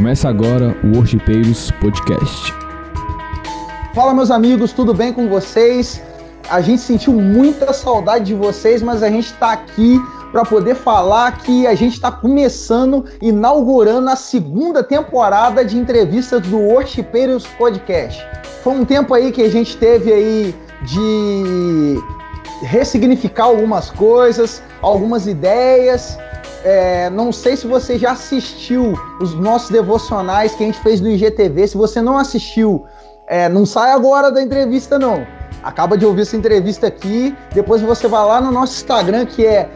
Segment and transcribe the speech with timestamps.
[0.00, 2.54] Começa agora o Worshipeiros Podcast.
[3.94, 6.02] Fala, meus amigos, tudo bem com vocês?
[6.48, 10.00] A gente sentiu muita saudade de vocês, mas a gente está aqui
[10.32, 16.56] para poder falar que a gente está começando, inaugurando a segunda temporada de entrevistas do
[16.56, 18.26] Worshipeiros Podcast.
[18.64, 22.02] Foi um tempo aí que a gente teve aí de
[22.62, 26.16] ressignificar algumas coisas, algumas ideias.
[26.62, 31.08] É, não sei se você já assistiu os nossos devocionais que a gente fez no
[31.08, 31.68] IGTV.
[31.68, 32.84] Se você não assistiu,
[33.26, 35.26] é, não sai agora da entrevista, não.
[35.62, 37.34] Acaba de ouvir essa entrevista aqui.
[37.54, 39.68] Depois você vai lá no nosso Instagram, que é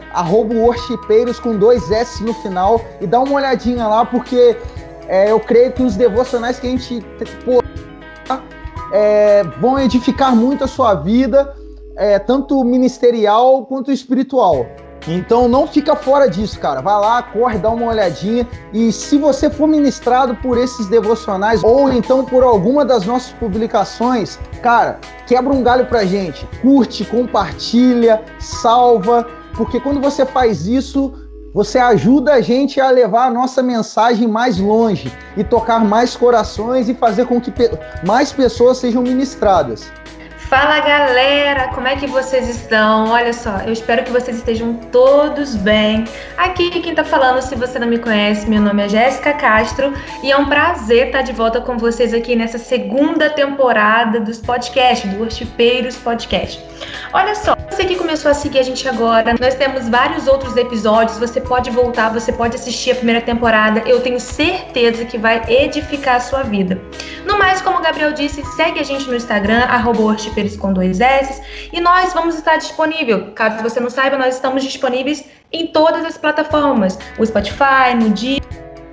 [0.53, 4.55] worshipeiros com dois S no final, e dá uma olhadinha lá, porque
[5.07, 7.05] é, eu creio que os devocionais que a gente
[7.43, 7.63] pô,
[8.91, 11.53] é, vão edificar muito a sua vida,
[11.97, 14.65] é, tanto ministerial quanto espiritual.
[15.07, 16.81] Então não fica fora disso, cara.
[16.81, 18.47] Vai lá, corre, dá uma olhadinha.
[18.73, 24.39] E se você for ministrado por esses devocionais ou então por alguma das nossas publicações,
[24.61, 26.47] cara, quebra um galho pra gente.
[26.61, 31.13] Curte, compartilha, salva, porque quando você faz isso,
[31.53, 36.89] você ajuda a gente a levar a nossa mensagem mais longe e tocar mais corações
[36.89, 37.53] e fazer com que
[38.05, 39.89] mais pessoas sejam ministradas.
[40.55, 43.09] Fala galera, como é que vocês estão?
[43.09, 46.05] Olha só, eu espero que vocês estejam todos bem.
[46.37, 50.31] Aqui quem tá falando, se você não me conhece, meu nome é Jéssica Castro e
[50.31, 55.19] é um prazer estar de volta com vocês aqui nessa segunda temporada dos podcasts, do
[55.19, 56.63] Worshipeiros Podcast.
[57.13, 61.17] Olha só, você que começou a seguir a gente agora, nós temos vários outros episódios,
[61.17, 66.15] você pode voltar, você pode assistir a primeira temporada, eu tenho certeza que vai edificar
[66.15, 66.79] a sua vida.
[67.25, 70.15] No mais, como o Gabriel disse, segue a gente no Instagram, arroba
[70.59, 73.31] com dois S, e nós vamos estar disponível.
[73.33, 78.09] Caso você não saiba, nós estamos disponíveis em todas as plataformas, o Spotify, no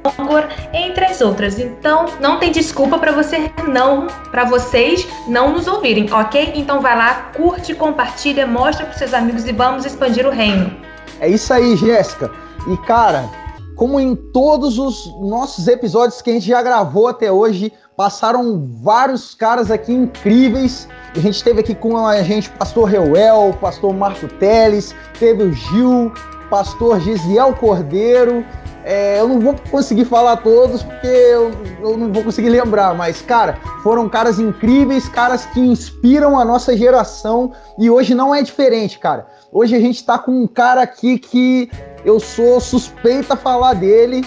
[0.03, 1.59] Dia, entre as outras.
[1.59, 6.53] Então, não tem desculpa para você não, para vocês não nos ouvirem, ok?
[6.55, 10.75] Então vai lá, curte, compartilha, mostra para seus amigos e vamos expandir o reino.
[11.21, 12.31] É isso aí, Jéssica.
[12.69, 13.29] E cara,
[13.77, 19.35] como em todos os nossos episódios que a gente já gravou até hoje, passaram vários
[19.35, 20.89] caras aqui incríveis.
[21.15, 26.13] A gente teve aqui com a gente pastor Reuel, pastor Marco Teles, teve o Gil,
[26.51, 28.45] pastor Gisiel Cordeiro.
[28.85, 33.23] É, eu não vou conseguir falar todos porque eu, eu, não vou conseguir lembrar, mas,
[33.23, 38.99] cara, foram caras incríveis, caras que inspiram a nossa geração e hoje não é diferente,
[38.99, 39.27] cara.
[39.53, 41.71] Hoje a gente tá com um cara aqui que
[42.05, 44.25] eu sou suspeita a falar dele.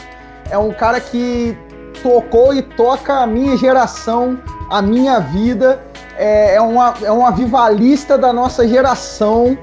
[0.50, 1.58] É um cara que
[2.02, 4.40] tocou e toca a minha geração,
[4.70, 5.82] a minha vida.
[6.18, 9.58] É, é, uma, é um avivalista da nossa geração.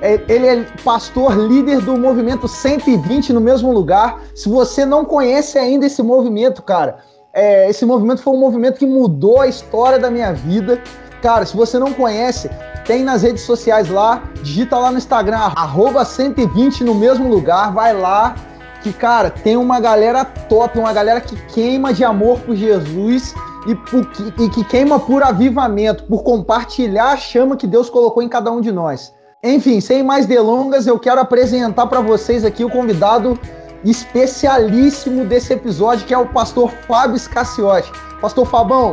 [0.00, 4.20] É, ele é pastor líder do movimento 120 no mesmo lugar.
[4.34, 6.98] Se você não conhece ainda esse movimento, cara,
[7.32, 10.80] é, esse movimento foi um movimento que mudou a história da minha vida.
[11.20, 12.48] Cara, se você não conhece,
[12.86, 17.92] tem nas redes sociais lá, digita lá no Instagram, arroba 120 no mesmo lugar, vai
[17.92, 18.36] lá,
[18.82, 23.34] que, cara, tem uma galera top, uma galera que queima de amor por Jesus
[23.66, 28.28] e, por, e que queima por avivamento, por compartilhar a chama que Deus colocou em
[28.28, 29.12] cada um de nós.
[29.42, 33.38] Enfim, sem mais delongas, eu quero apresentar para vocês aqui o convidado
[33.84, 37.92] especialíssimo desse episódio, que é o pastor Fábio Scacciotti.
[38.20, 38.92] Pastor Fabão,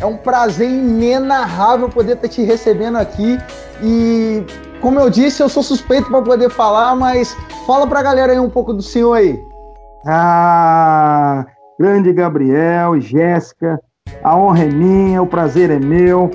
[0.00, 3.38] é um prazer inenarrável poder estar te recebendo aqui
[3.80, 4.44] e
[4.80, 7.34] como eu disse, eu sou suspeito para poder falar, mas
[7.64, 9.40] fala para a galera aí um pouco do senhor aí.
[10.04, 11.46] Ah,
[11.78, 13.80] grande Gabriel, Jéssica,
[14.22, 16.30] a honra é minha, o prazer é meu.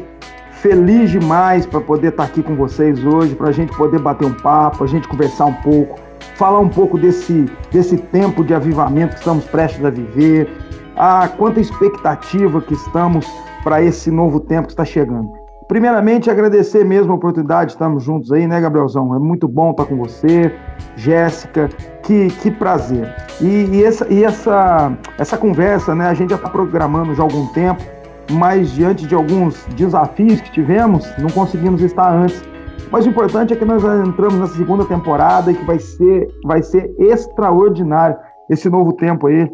[0.61, 4.33] Feliz demais para poder estar aqui com vocês hoje, para a gente poder bater um
[4.33, 5.97] papo, a gente conversar um pouco,
[6.35, 10.49] falar um pouco desse, desse tempo de avivamento que estamos prestes a viver,
[10.97, 13.25] a quanta expectativa que estamos
[13.63, 15.31] para esse novo tempo que está chegando.
[15.69, 19.15] Primeiramente, agradecer mesmo a oportunidade de estarmos juntos aí, né, Gabrielzão?
[19.15, 20.53] É muito bom estar com você,
[20.97, 21.69] Jéssica,
[22.03, 23.07] que, que prazer.
[23.39, 27.25] E, e, essa, e essa, essa conversa, né, a gente já está programando já há
[27.25, 27.81] algum tempo,
[28.29, 32.43] mas diante de alguns desafios que tivemos, não conseguimos estar antes.
[32.91, 36.61] Mas o importante é que nós entramos na segunda temporada e que vai ser, vai
[36.61, 38.17] ser extraordinário
[38.49, 39.49] esse novo tempo aí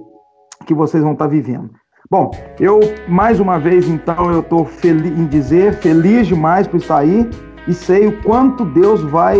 [0.65, 1.69] que vocês vão estar vivendo.
[2.09, 6.99] Bom, eu mais uma vez então eu estou feliz em dizer, feliz demais por estar
[6.99, 7.27] aí
[7.67, 9.39] e sei o quanto Deus vai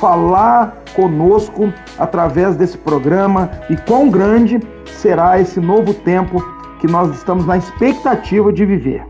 [0.00, 6.44] falar conosco através desse programa e quão grande será esse novo tempo
[6.80, 9.04] que nós estamos na expectativa de viver.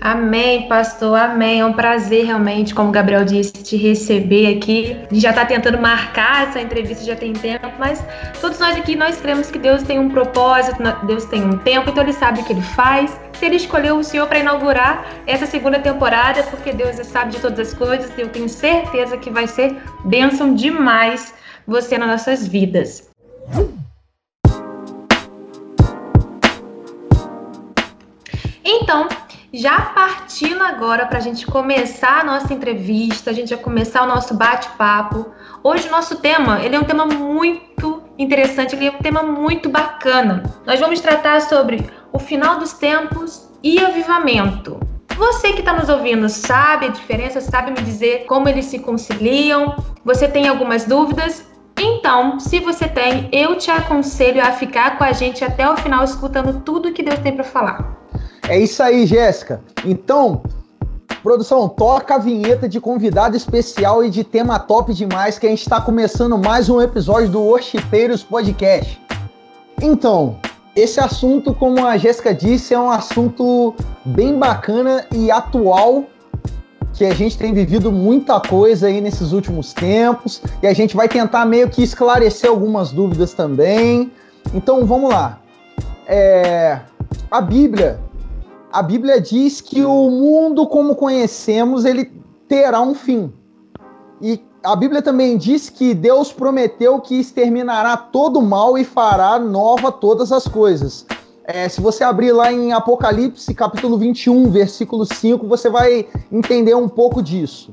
[0.00, 1.60] Amém, pastor, amém.
[1.60, 4.92] É um prazer realmente, como o Gabriel disse, te receber aqui.
[4.92, 8.02] A gente já está tentando marcar essa entrevista, já tem tempo, mas
[8.40, 12.02] todos nós aqui, nós cremos que Deus tem um propósito, Deus tem um tempo, então
[12.02, 13.14] Ele sabe o que Ele faz.
[13.34, 17.58] Se Ele escolheu o Senhor para inaugurar essa segunda temporada, porque Deus sabe de todas
[17.58, 19.76] as coisas, eu tenho certeza que vai ser
[20.06, 21.34] bênção demais
[21.66, 23.10] você nas nossas vidas.
[28.72, 29.08] Então,
[29.52, 34.06] já partindo agora para a gente começar a nossa entrevista, a gente vai começar o
[34.06, 35.26] nosso bate-papo.
[35.64, 39.68] Hoje o nosso tema, ele é um tema muito interessante, ele é um tema muito
[39.68, 40.44] bacana.
[40.64, 44.78] Nós vamos tratar sobre o final dos tempos e avivamento.
[45.16, 49.74] Você que está nos ouvindo sabe a diferença, sabe me dizer como eles se conciliam?
[50.04, 51.44] Você tem algumas dúvidas?
[51.76, 56.04] Então, se você tem, eu te aconselho a ficar com a gente até o final,
[56.04, 57.99] escutando tudo que Deus tem para falar.
[58.50, 59.60] É isso aí, Jéssica.
[59.84, 60.42] Então,
[61.22, 65.62] produção, toca a vinheta de convidado especial e de tema top demais, que a gente
[65.62, 69.00] está começando mais um episódio do Worshipeiros Podcast.
[69.80, 70.36] Então,
[70.74, 73.72] esse assunto, como a Jéssica disse, é um assunto
[74.04, 76.06] bem bacana e atual,
[76.92, 81.08] que a gente tem vivido muita coisa aí nesses últimos tempos, e a gente vai
[81.08, 84.10] tentar meio que esclarecer algumas dúvidas também.
[84.52, 85.38] Então, vamos lá.
[86.08, 86.80] É,
[87.30, 88.09] a Bíblia
[88.72, 92.10] a Bíblia diz que o mundo como conhecemos, ele
[92.48, 93.32] terá um fim.
[94.20, 99.38] E a Bíblia também diz que Deus prometeu que exterminará todo o mal e fará
[99.38, 101.06] nova todas as coisas.
[101.44, 106.88] É, se você abrir lá em Apocalipse, capítulo 21, versículo 5, você vai entender um
[106.88, 107.72] pouco disso.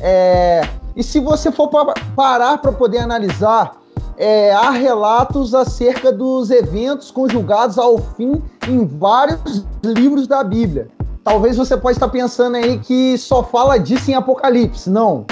[0.00, 0.62] É,
[0.94, 1.68] e se você for
[2.14, 3.81] parar para poder analisar
[4.16, 10.88] é, há relatos acerca dos eventos conjugados ao fim em vários livros da Bíblia.
[11.24, 14.90] Talvez você possa estar pensando aí que só fala disso em Apocalipse.
[14.90, 15.24] Não.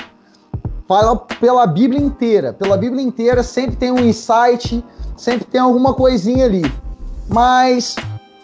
[0.86, 2.52] Fala pela Bíblia inteira.
[2.52, 4.84] Pela Bíblia inteira sempre tem um insight,
[5.16, 6.62] sempre tem alguma coisinha ali.
[7.28, 7.96] Mas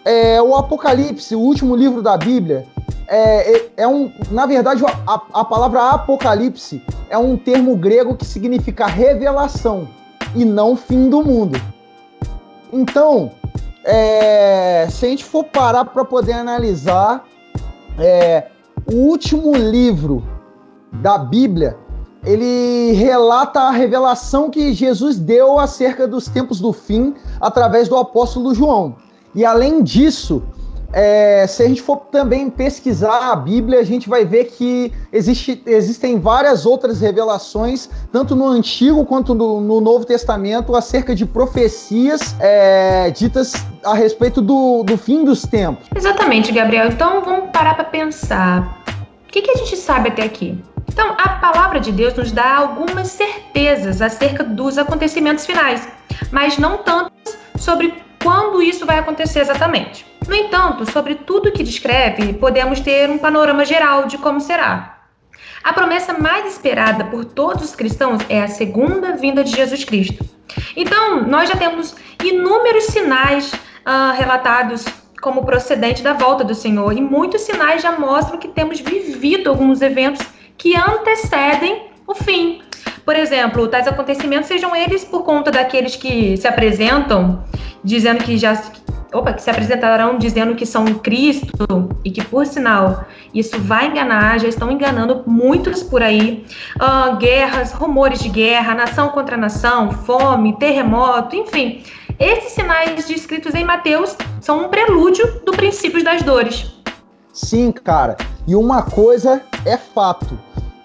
[0.05, 2.65] é, o Apocalipse, o último livro da Bíblia,
[3.07, 4.11] é, é, é um.
[4.29, 9.87] Na verdade, a, a palavra Apocalipse é um termo grego que significa revelação
[10.37, 11.59] e não fim do mundo.
[12.71, 13.31] Então,
[13.83, 17.25] é, se a gente for parar para poder analisar,
[17.97, 18.45] é,
[18.85, 20.23] o último livro
[20.93, 21.75] da Bíblia,
[22.23, 28.53] ele relata a revelação que Jesus deu acerca dos tempos do fim através do apóstolo
[28.53, 28.95] João.
[29.33, 30.43] E além disso,
[30.93, 35.61] é, se a gente for também pesquisar a Bíblia, a gente vai ver que existe,
[35.65, 42.35] existem várias outras revelações, tanto no Antigo quanto no, no Novo Testamento, acerca de profecias
[42.39, 43.53] é, ditas
[43.83, 45.87] a respeito do, do fim dos tempos.
[45.95, 46.87] Exatamente, Gabriel.
[46.87, 48.83] Então vamos parar para pensar.
[49.27, 50.57] O que, que a gente sabe até aqui?
[50.89, 55.87] Então, a palavra de Deus nos dá algumas certezas acerca dos acontecimentos finais,
[56.31, 57.93] mas não tantas sobre
[58.27, 60.05] quando isso vai acontecer exatamente.
[60.27, 64.97] No entanto, sobre tudo que descreve, podemos ter um panorama geral de como será.
[65.63, 70.25] A promessa mais esperada por todos os cristãos é a segunda vinda de Jesus Cristo.
[70.75, 74.83] Então, nós já temos inúmeros sinais uh, relatados
[75.21, 79.81] como procedente da volta do Senhor, e muitos sinais já mostram que temos vivido alguns
[79.81, 80.27] eventos
[80.57, 82.61] que antecedem o fim.
[83.07, 87.41] Por exemplo, tais acontecimentos sejam eles por conta daqueles que se apresentam
[87.81, 88.61] dizendo que já
[89.13, 94.41] opa, que se apresentarão dizendo que são Cristo e que, por sinal, isso vai enganar,
[94.41, 96.45] já estão enganando muitos por aí.
[96.75, 101.83] Uh, guerras, rumores de guerra, nação contra nação, fome, terremoto, enfim.
[102.19, 106.73] Esses sinais descritos em Mateus são um prelúdio do princípio das dores.
[107.31, 108.17] Sim, cara.
[108.45, 110.37] E uma coisa é fato.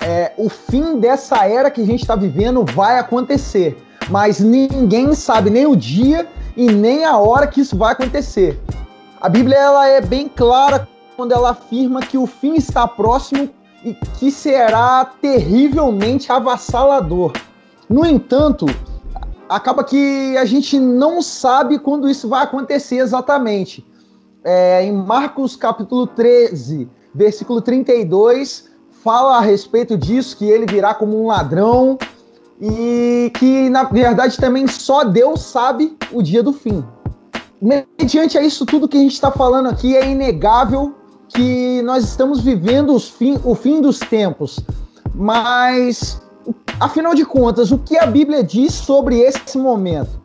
[0.04, 3.76] É, o fim dessa era que a gente está vivendo vai acontecer.
[4.10, 8.60] Mas ninguém sabe nem o dia e nem a hora que isso vai acontecer.
[9.20, 13.48] A Bíblia ela é bem clara quando ela afirma que o fim está próximo
[13.84, 17.32] e que será terrivelmente avassalador.
[17.88, 18.66] No entanto,
[19.48, 23.86] acaba que a gente não sabe quando isso vai acontecer exatamente.
[24.42, 28.71] É, em Marcos capítulo 13, versículo 32,
[29.02, 31.98] fala a respeito disso, que ele virá como um ladrão,
[32.60, 36.84] e que, na verdade, também só Deus sabe o dia do fim.
[37.60, 40.94] Mediante a isso tudo que a gente está falando aqui, é inegável
[41.28, 44.60] que nós estamos vivendo fim, o fim dos tempos.
[45.14, 46.22] Mas,
[46.78, 50.20] afinal de contas, o que a Bíblia diz sobre esse momento?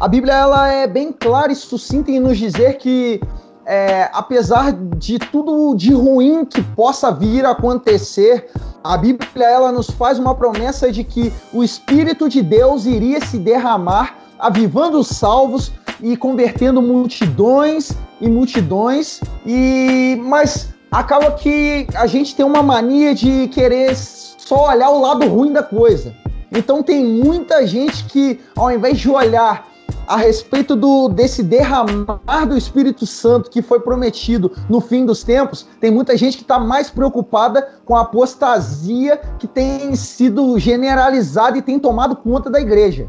[0.00, 3.20] A Bíblia ela é bem clara e sucinta em nos dizer que
[3.64, 8.50] é, apesar de tudo de ruim que possa vir a acontecer,
[8.82, 13.38] a Bíblia ela nos faz uma promessa de que o Espírito de Deus iria se
[13.38, 19.20] derramar, avivando os salvos e convertendo multidões e multidões.
[19.46, 25.26] E mas acaba que a gente tem uma mania de querer só olhar o lado
[25.28, 26.14] ruim da coisa.
[26.50, 29.71] Então tem muita gente que, ao invés de olhar
[30.06, 35.66] a respeito do, desse derramar do Espírito Santo que foi prometido no fim dos tempos,
[35.80, 41.62] tem muita gente que está mais preocupada com a apostasia que tem sido generalizada e
[41.62, 43.08] tem tomado conta da igreja.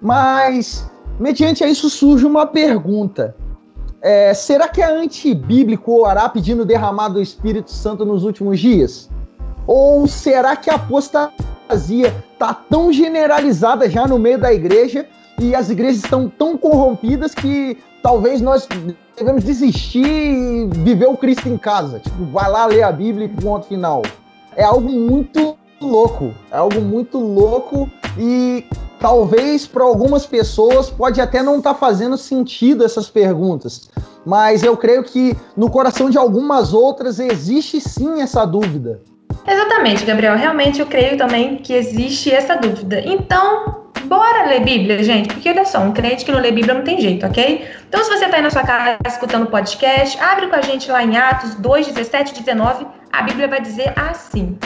[0.00, 3.34] Mas, mediante isso, surge uma pergunta.
[4.00, 9.10] É, será que é antibíblico orar pedindo derramar do Espírito Santo nos últimos dias?
[9.66, 15.06] Ou será que a apostasia está tão generalizada já no meio da igreja
[15.38, 18.68] e as igrejas estão tão corrompidas que talvez nós
[19.16, 22.00] devemos desistir e viver o Cristo em casa.
[22.00, 24.02] Tipo, vai lá ler a Bíblia e ponto final.
[24.56, 26.34] É algo muito louco.
[26.50, 28.64] É algo muito louco e
[28.98, 33.88] talvez para algumas pessoas pode até não estar tá fazendo sentido essas perguntas.
[34.26, 39.00] Mas eu creio que no coração de algumas outras existe sim essa dúvida.
[39.46, 40.36] Exatamente, Gabriel.
[40.36, 43.00] Realmente eu creio também que existe essa dúvida.
[43.00, 46.82] Então, bora ler Bíblia, gente, porque olha só, um crente que não lê Bíblia não
[46.82, 47.66] tem jeito, ok?
[47.88, 50.90] Então, se você está aí na sua casa escutando o podcast, abre com a gente
[50.90, 54.58] lá em Atos 2, 17 e 19, a Bíblia vai dizer assim: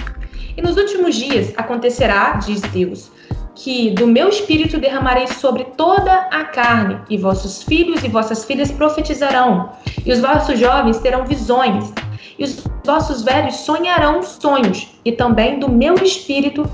[0.56, 3.10] E nos últimos dias acontecerá, diz Deus,
[3.54, 8.70] que do meu espírito derramarei sobre toda a carne, e vossos filhos e vossas filhas
[8.70, 9.72] profetizarão,
[10.04, 11.92] e os vossos jovens terão visões,
[12.38, 16.68] e os vossos velhos sonharão sonhos, e também do meu espírito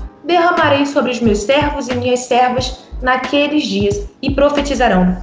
[0.85, 5.17] sobre os meus servos e minhas servas naqueles dias, e profetizarão.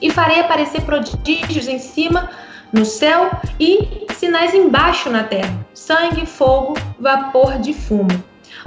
[0.00, 2.30] E farei aparecer prodígios em cima
[2.72, 8.08] no céu e sinais embaixo na terra: sangue, fogo, vapor de fumo.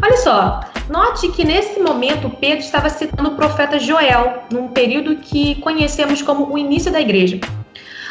[0.01, 0.59] Olha só,
[0.89, 6.51] note que nesse momento Pedro estava citando o profeta Joel, num período que conhecemos como
[6.51, 7.39] o início da igreja.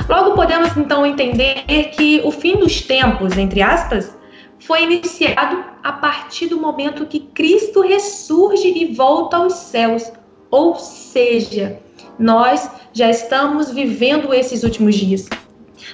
[0.08, 1.64] Logo podemos então entender
[1.94, 4.16] que o fim dos tempos, entre aspas,
[4.70, 10.12] foi iniciado a partir do momento que Cristo ressurge e volta aos céus.
[10.48, 11.80] Ou seja,
[12.16, 15.28] nós já estamos vivendo esses últimos dias.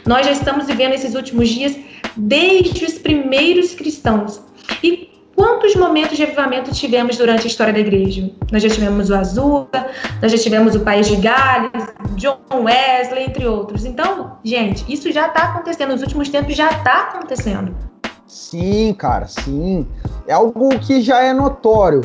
[0.05, 1.75] Nós já estamos vivendo esses últimos dias
[2.19, 4.43] desde os primeiros cristãos.
[4.83, 8.31] E quantos momentos de avivamento tivemos durante a história da igreja?
[8.53, 9.87] Nós já tivemos o Azusa,
[10.21, 11.71] nós já tivemos o País de Gales,
[12.17, 13.87] John Wesley, entre outros.
[13.87, 15.93] Então, gente, isso já está acontecendo.
[15.93, 17.96] Nos últimos tempos já está acontecendo.
[18.27, 19.87] Sim, cara, sim.
[20.27, 22.03] É algo que já é notório.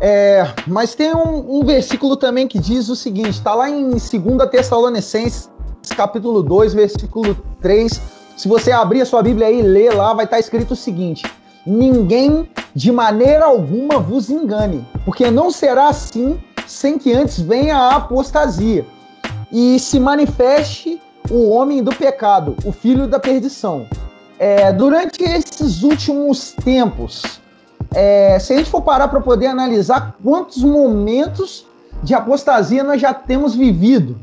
[0.00, 4.02] É, mas tem um, um, versículo também que diz o seguinte: está lá em 2
[4.50, 5.48] Tessalonicenses,
[5.96, 8.00] capítulo 2, versículo 3.
[8.36, 11.24] Se você abrir a sua Bíblia e ler lá, vai estar escrito o seguinte:
[11.64, 17.96] Ninguém de maneira alguma vos engane, porque não será assim sem que antes venha a
[17.96, 18.84] apostasia
[19.52, 21.00] e se manifeste
[21.30, 23.86] o homem do pecado, o filho da perdição
[24.38, 27.40] é, durante esses últimos tempos,
[27.94, 31.66] é, se a gente for parar para poder analisar quantos momentos
[32.02, 34.18] de apostasia nós já temos vivido,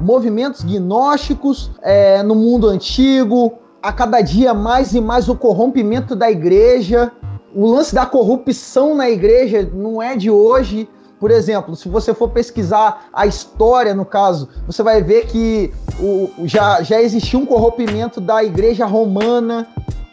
[0.00, 6.30] movimentos gnósticos é, no mundo antigo, a cada dia mais e mais o corrompimento da
[6.30, 7.10] igreja,
[7.54, 12.28] o lance da corrupção na igreja não é de hoje, por exemplo, se você for
[12.28, 18.20] pesquisar a história, no caso, você vai ver que o, já, já existia um corrompimento
[18.20, 19.68] da igreja romana,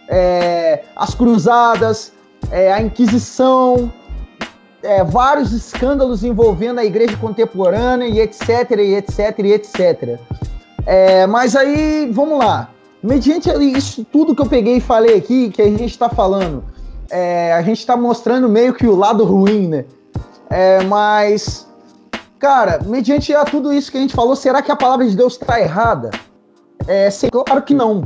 [0.07, 2.13] é, as cruzadas,
[2.51, 3.91] é, a Inquisição,
[4.81, 10.19] é, vários escândalos envolvendo a igreja contemporânea e etc, e etc, e etc.
[10.85, 12.69] É, mas aí, vamos lá.
[13.01, 16.63] Mediante isso tudo que eu peguei e falei aqui, que a gente está falando,
[17.09, 19.85] é, a gente está mostrando meio que o lado ruim, né?
[20.49, 21.67] É, mas,
[22.43, 25.37] cara, mediante a tudo isso que a gente falou, será que a palavra de Deus
[25.39, 26.11] está errada?
[26.85, 28.05] É, claro que não.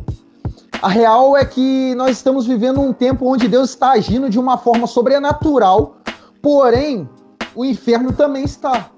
[0.79, 4.55] A real é que nós estamos vivendo um tempo onde Deus está agindo de uma
[4.55, 5.97] forma sobrenatural,
[6.39, 7.09] porém,
[7.55, 8.91] o inferno também está.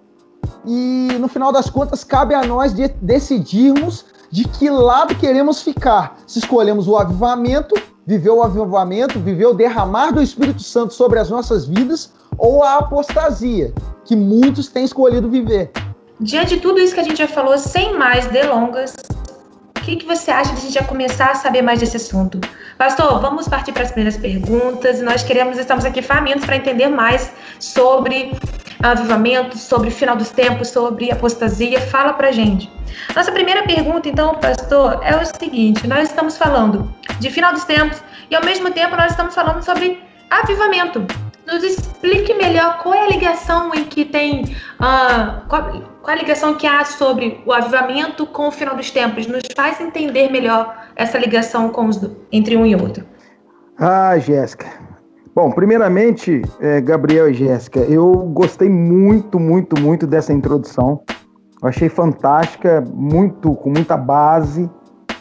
[0.66, 6.18] E no final das contas, cabe a nós de decidirmos de que lado queremos ficar.
[6.28, 7.76] Se escolhemos o avivamento,
[8.10, 12.78] viver o avivamento, viver o derramar do Espírito Santo sobre as nossas vidas, ou a
[12.78, 13.72] apostasia,
[14.04, 15.70] que muitos têm escolhido viver.
[16.20, 18.96] Diante de tudo isso que a gente já falou, sem mais delongas,
[19.78, 22.42] o que, que você acha de a gente já começar a saber mais desse assunto?
[22.80, 25.00] Pastor, vamos partir para as primeiras perguntas.
[25.02, 28.32] Nós queremos, estamos aqui famintos para entender mais sobre
[28.82, 31.80] avivamento, sobre final dos tempos, sobre apostasia?
[31.82, 32.72] Fala pra gente.
[33.16, 38.02] Nossa primeira pergunta, então, pastor, é o seguinte: nós estamos falando de final dos tempos
[38.30, 41.06] e ao mesmo tempo nós estamos falando sobre avivamento.
[41.48, 45.64] Nos explique melhor qual é a ligação em que tem, uh, qual,
[46.02, 49.26] qual, a ligação que há sobre o avivamento com o final dos tempos.
[49.26, 52.00] Nos faz entender melhor essa ligação os,
[52.32, 53.04] entre um e outro.
[53.80, 54.89] Ah, Jéssica.
[55.42, 61.00] Bom, primeiramente, é, Gabriel e Jéssica, eu gostei muito, muito, muito dessa introdução.
[61.64, 64.70] Eu achei fantástica, muito, com muita base,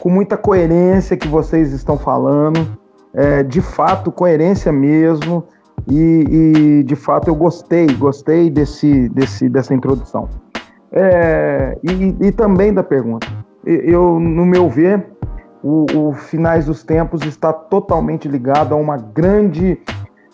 [0.00, 2.66] com muita coerência que vocês estão falando.
[3.14, 5.44] É, de fato, coerência mesmo.
[5.88, 10.28] E, e, de fato eu gostei, gostei desse, desse, dessa introdução.
[10.90, 13.28] É, e, e, também da pergunta.
[13.64, 15.06] Eu, no meu ver,
[15.62, 19.78] o, o, finais dos tempos está totalmente ligado a uma grande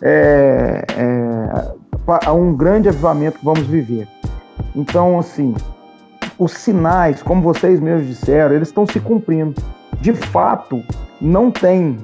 [0.01, 1.75] é, é,
[2.25, 4.07] a um grande avivamento que vamos viver.
[4.75, 5.55] Então, assim,
[6.37, 9.53] os sinais, como vocês mesmos disseram, eles estão se cumprindo.
[10.01, 10.83] De fato,
[11.21, 11.97] não tem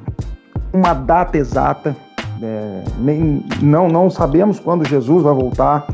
[0.73, 1.95] uma data exata,
[2.41, 5.85] é, nem, não, não sabemos quando Jesus vai voltar,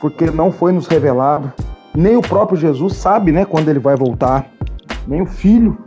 [0.00, 1.52] porque não foi nos revelado.
[1.94, 4.46] Nem o próprio Jesus sabe né, quando ele vai voltar,
[5.06, 5.78] nem o filho.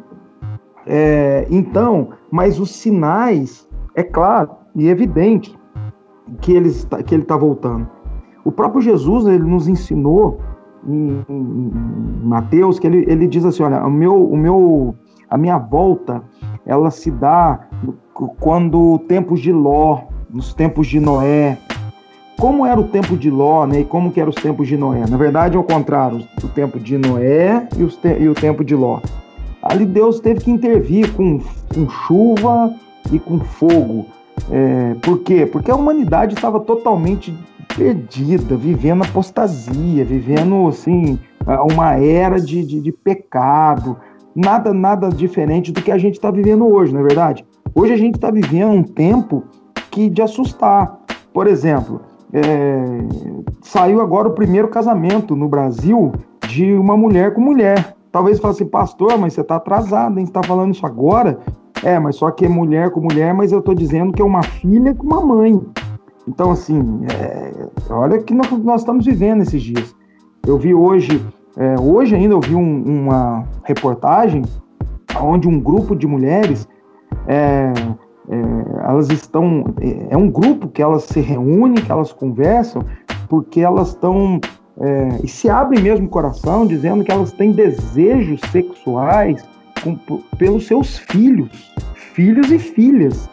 [0.86, 5.58] É, então, mas os sinais, é claro e evidente
[6.42, 7.88] que ele está, que ele está voltando.
[8.46, 10.40] O próprio Jesus ele nos ensinou
[10.88, 11.72] em, em
[12.24, 14.96] Mateus que ele, ele diz assim, olha, o meu, o meu,
[15.30, 16.24] a minha volta,
[16.66, 17.68] ela se dá
[18.40, 21.58] quando tempos de Ló, nos tempos de Noé,
[22.38, 25.06] como era o tempo de Ló, né, e como que eram os tempos de Noé.
[25.10, 29.00] Na verdade, ao contrário, o tempo de Noé e, te e o tempo de Ló.
[29.62, 31.40] Ali Deus teve que intervir com,
[31.74, 32.74] com chuva
[33.12, 34.06] e com fogo.
[34.52, 35.46] É, por quê?
[35.46, 37.34] Porque a humanidade estava totalmente
[37.76, 41.18] perdida, vivendo apostasia, vivendo assim
[41.72, 43.98] uma era de, de, de pecado,
[44.36, 47.46] nada nada diferente do que a gente está vivendo hoje, não é verdade?
[47.76, 49.44] Hoje a gente está vivendo um tempo
[49.92, 51.00] que de assustar.
[51.34, 52.42] Por exemplo, é,
[53.62, 56.12] saiu agora o primeiro casamento no Brasil
[56.48, 57.96] de uma mulher com mulher.
[58.12, 60.26] Talvez fale assim, pastor, mas você está atrasado, hein?
[60.26, 61.40] Você está falando isso agora?
[61.84, 64.42] É, mas só que é mulher com mulher, mas eu estou dizendo que é uma
[64.42, 65.62] filha com uma mãe.
[66.28, 69.94] Então, assim, é, olha que nós, nós, estamos vivendo esses dias.
[70.48, 71.26] Eu vi hoje,
[71.58, 74.44] é, hoje ainda eu vi um, uma reportagem
[75.22, 76.68] onde um grupo de mulheres
[77.28, 77.74] é,
[78.30, 79.66] é, elas estão.
[79.82, 82.84] É, é um grupo que elas se reúnem, que elas conversam,
[83.28, 84.40] porque elas estão.
[84.80, 89.46] É, e se abrem mesmo o coração, dizendo que elas têm desejos sexuais
[89.84, 89.96] com,
[90.38, 93.30] pelos seus filhos, filhos e filhas.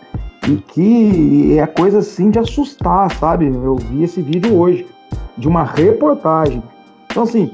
[0.49, 3.47] E que é coisa assim de assustar, sabe?
[3.47, 4.87] Eu vi esse vídeo hoje,
[5.37, 6.63] de uma reportagem.
[7.11, 7.53] Então, assim,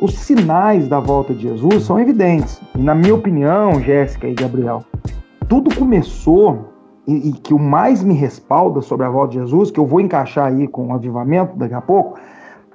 [0.00, 2.60] os sinais da volta de Jesus são evidentes.
[2.74, 4.84] E, na minha opinião, Jéssica e Gabriel,
[5.48, 6.72] tudo começou
[7.06, 10.00] e, e, que o mais me respalda sobre a volta de Jesus, que eu vou
[10.00, 12.18] encaixar aí com o avivamento daqui a pouco,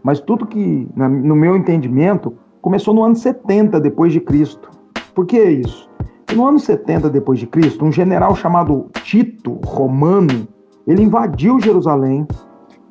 [0.03, 4.69] mas tudo que, na, no meu entendimento, começou no ano 70 depois de Cristo.
[5.13, 5.89] Por que isso?
[6.35, 10.47] No ano 70 depois de Cristo, um general chamado Tito Romano,
[10.85, 12.27] ele invadiu Jerusalém,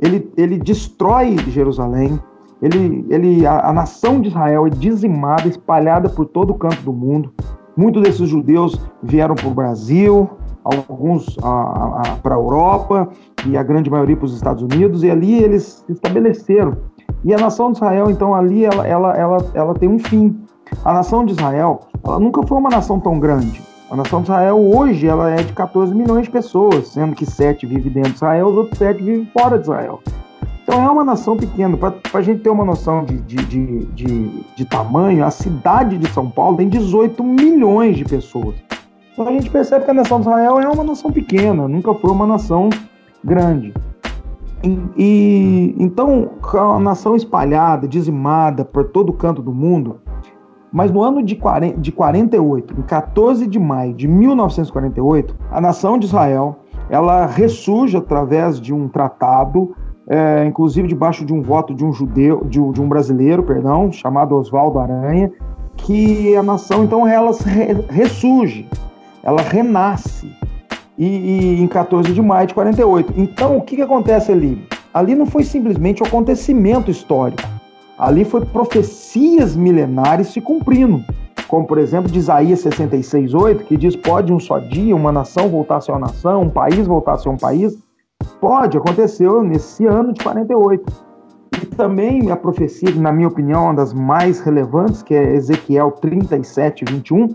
[0.01, 2.19] ele, ele destrói Jerusalém,
[2.61, 6.93] ele, ele, a, a nação de Israel é dizimada, espalhada por todo o canto do
[6.93, 7.33] mundo.
[7.77, 10.29] Muitos desses judeus vieram para o Brasil,
[10.65, 11.37] alguns
[12.23, 13.09] para a Europa
[13.47, 16.77] e a grande maioria para os Estados Unidos, e ali eles se estabeleceram.
[17.25, 20.37] E a nação de Israel, então, ali ela, ela, ela, ela tem um fim.
[20.85, 23.63] A nação de Israel, ela nunca foi uma nação tão grande.
[23.91, 27.67] A nação de Israel hoje ela é de 14 milhões de pessoas, sendo que 7
[27.67, 30.01] vivem dentro de Israel, os outros 7 vivem fora de Israel.
[30.63, 31.75] Então é uma nação pequena.
[31.79, 36.07] Para a gente ter uma noção de, de, de, de, de tamanho, a cidade de
[36.11, 38.55] São Paulo tem 18 milhões de pessoas.
[39.13, 42.11] Então a gente percebe que a nação de Israel é uma nação pequena, nunca foi
[42.11, 42.69] uma nação
[43.25, 43.73] grande.
[44.63, 50.01] E, e então a nação espalhada, dizimada por todo canto do mundo,
[50.73, 55.99] mas no ano de, 40, de 48, em 14 de maio de 1948, a nação
[55.99, 56.57] de Israel
[56.91, 59.75] ela ressurge através de um tratado
[60.09, 64.35] é, inclusive debaixo de um voto de um judeu, de, de um brasileiro, perdão, chamado
[64.35, 65.31] Oswaldo Aranha,
[65.77, 67.31] que a nação então ela
[67.91, 68.67] ressurge,
[69.23, 70.33] ela renasce.
[70.97, 73.13] E, e, em 14 de maio de 48.
[73.17, 74.67] Então, o que, que acontece ali?
[74.93, 77.49] Ali não foi simplesmente um acontecimento histórico.
[77.99, 81.05] Ali foi profecias milenares se cumprindo.
[81.49, 85.77] Como, por exemplo, de Isaías 66,8, que diz: Pode um só dia uma nação voltar
[85.77, 87.77] a ser uma nação, um país voltar a ser um país.
[88.41, 91.09] Pode, aconteceu nesse ano de 48.
[91.77, 97.29] também a profecia, na minha opinião, uma das mais relevantes, que é Ezequiel 37, 21,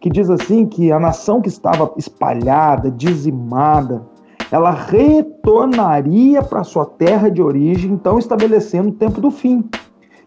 [0.00, 4.04] que diz assim que a nação que estava espalhada, dizimada,
[4.50, 9.68] ela retornaria para sua terra de origem, então estabelecendo o tempo do fim.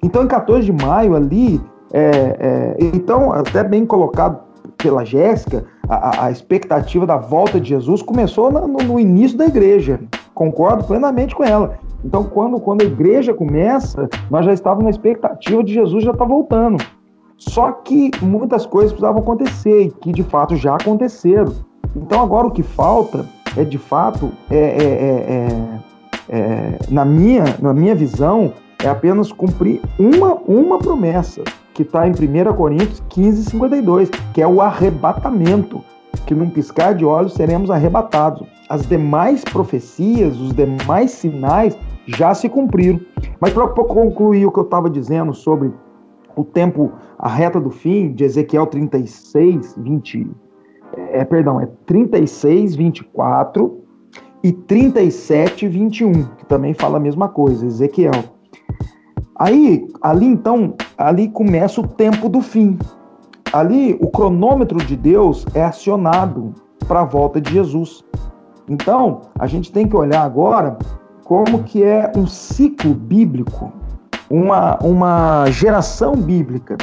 [0.03, 1.61] Então, em 14 de maio, ali,
[1.93, 2.01] é,
[2.39, 4.39] é, então, até bem colocado
[4.77, 9.99] pela Jéssica, a, a, expectativa da volta de Jesus começou no, no, início da igreja.
[10.33, 11.77] Concordo plenamente com ela.
[12.03, 16.25] Então, quando, quando a igreja começa, nós já estávamos na expectativa de Jesus já estar
[16.25, 16.83] tá voltando.
[17.37, 21.53] Só que muitas coisas precisavam acontecer e que de fato já aconteceram.
[21.95, 23.25] Então, agora o que falta
[23.57, 25.79] é de fato, é, é,
[26.29, 28.53] é, é na, minha, na minha visão,
[28.83, 34.47] é apenas cumprir uma, uma promessa, que está em 1 Coríntios 15, 52, que é
[34.47, 35.83] o arrebatamento,
[36.25, 38.47] que num piscar de olhos seremos arrebatados.
[38.69, 42.99] As demais profecias, os demais sinais já se cumpriram.
[43.39, 45.71] Mas para concluir o que eu estava dizendo sobre
[46.35, 50.27] o tempo, a reta do fim, de Ezequiel 36, 20,
[51.11, 53.79] é, perdão, é 36, 24
[54.43, 58.40] e 37, 21, que também fala a mesma coisa, Ezequiel.
[59.35, 62.77] Aí, ali então, ali começa o tempo do fim.
[63.53, 66.53] Ali, o cronômetro de Deus é acionado
[66.87, 68.03] para a volta de Jesus.
[68.69, 70.77] Então, a gente tem que olhar agora
[71.25, 73.71] como que é um ciclo bíblico,
[74.29, 76.77] uma, uma geração bíblica.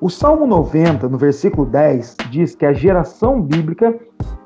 [0.00, 3.98] O Salmo 90, no versículo 10, diz que a geração bíblica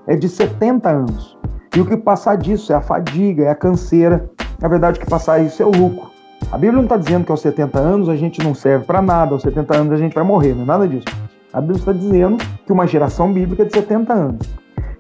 [0.07, 1.39] é de 70 anos.
[1.77, 4.31] E o que passar disso é a fadiga, é a canseira.
[4.61, 6.11] Na verdade, o que passar isso é o lucro.
[6.51, 9.35] A Bíblia não está dizendo que aos 70 anos a gente não serve para nada,
[9.35, 11.05] aos 70 anos a gente vai morrer, não é nada disso.
[11.53, 14.49] A Bíblia está dizendo que uma geração bíblica é de 70 anos.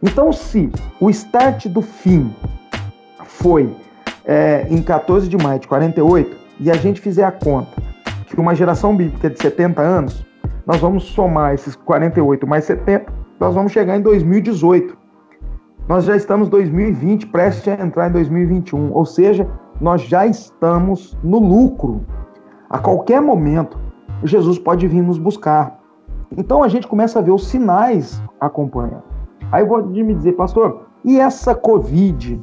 [0.02, 2.34] Então, se o start do fim
[3.24, 3.74] foi
[4.26, 7.82] é, em 14 de maio de 48 e a gente fizer a conta
[8.26, 10.26] que uma geração bíblica é de 70 anos,
[10.66, 14.96] nós vamos somar esses 48 mais 70, nós vamos chegar em 2018.
[15.88, 19.48] Nós já estamos em 2020, prestes a entrar em 2021, ou seja,
[19.80, 22.00] nós já estamos no lucro.
[22.68, 23.78] A qualquer momento,
[24.24, 25.78] Jesus pode vir nos buscar.
[26.36, 29.04] Então a gente começa a ver os sinais acompanhando.
[29.50, 32.40] Aí pode me dizer, pastor, e essa Covid,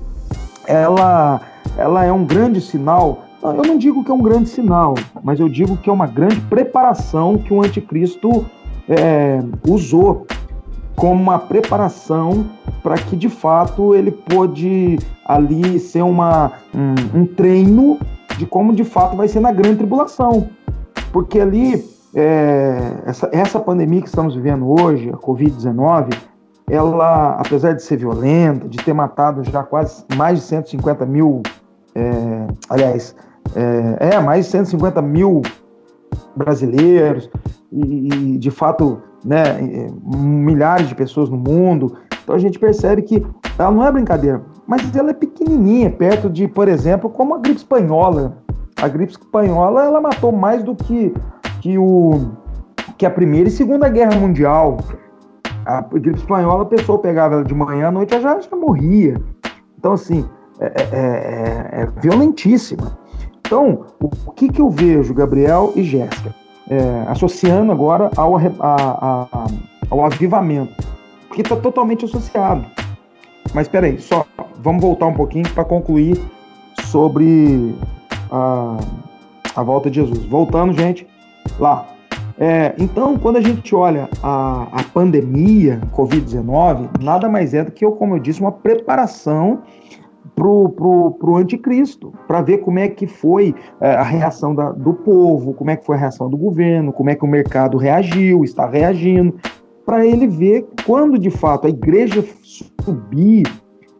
[0.65, 1.41] ela,
[1.77, 3.19] ela é um grande sinal?
[3.43, 6.41] Eu não digo que é um grande sinal, mas eu digo que é uma grande
[6.41, 8.43] preparação que o anticristo
[8.89, 10.25] é, usou
[10.95, 12.45] como uma preparação
[12.81, 17.99] para que de fato ele pôde ali ser uma, um, um, treino
[18.38, 20.49] de como de fato vai ser na grande tribulação.
[21.12, 26.13] Porque ali, é, essa, essa pandemia que estamos vivendo hoje, a Covid-19,
[26.69, 31.41] ela, apesar de ser violenta, de ter matado já quase mais de 150 mil,
[31.93, 33.15] é, aliás,
[33.55, 35.41] é, é, mais de 150 mil
[36.36, 37.29] brasileiros,
[37.71, 41.97] e, e de fato né, milhares de pessoas no mundo.
[42.23, 43.25] Então a gente percebe que
[43.57, 47.57] ela não é brincadeira, mas ela é pequenininha, perto de, por exemplo, como a gripe
[47.57, 48.38] espanhola.
[48.81, 51.13] A gripe espanhola ela matou mais do que,
[51.61, 52.31] que, o,
[52.97, 54.77] que a Primeira e Segunda Guerra Mundial.
[55.65, 59.19] A gripe espanhola, a pessoa pegava ela de manhã, à noite ela já, já morria.
[59.79, 60.25] Então, assim,
[60.59, 62.97] é, é, é, é violentíssima.
[63.39, 66.44] Então, o, o que, que eu vejo, Gabriel e Jéssica?
[66.69, 69.47] É, associando agora ao, a, a,
[69.89, 70.73] ao avivamento,
[71.28, 72.65] porque está totalmente associado.
[73.54, 74.25] Mas espera aí, só
[74.62, 76.19] vamos voltar um pouquinho para concluir
[76.86, 77.75] sobre
[78.32, 78.78] a,
[79.56, 80.25] a volta de Jesus.
[80.25, 81.08] Voltando, gente,
[81.60, 81.88] lá.
[82.38, 87.89] É, então, quando a gente olha a, a pandemia Covid-19, nada mais é do que,
[87.91, 89.62] como eu disse, uma preparação
[90.35, 94.93] pro, pro, pro anticristo, para ver como é que foi é, a reação da, do
[94.93, 98.43] povo, como é que foi a reação do governo, como é que o mercado reagiu,
[98.43, 99.35] está reagindo,
[99.85, 103.45] para ele ver quando de fato a igreja subir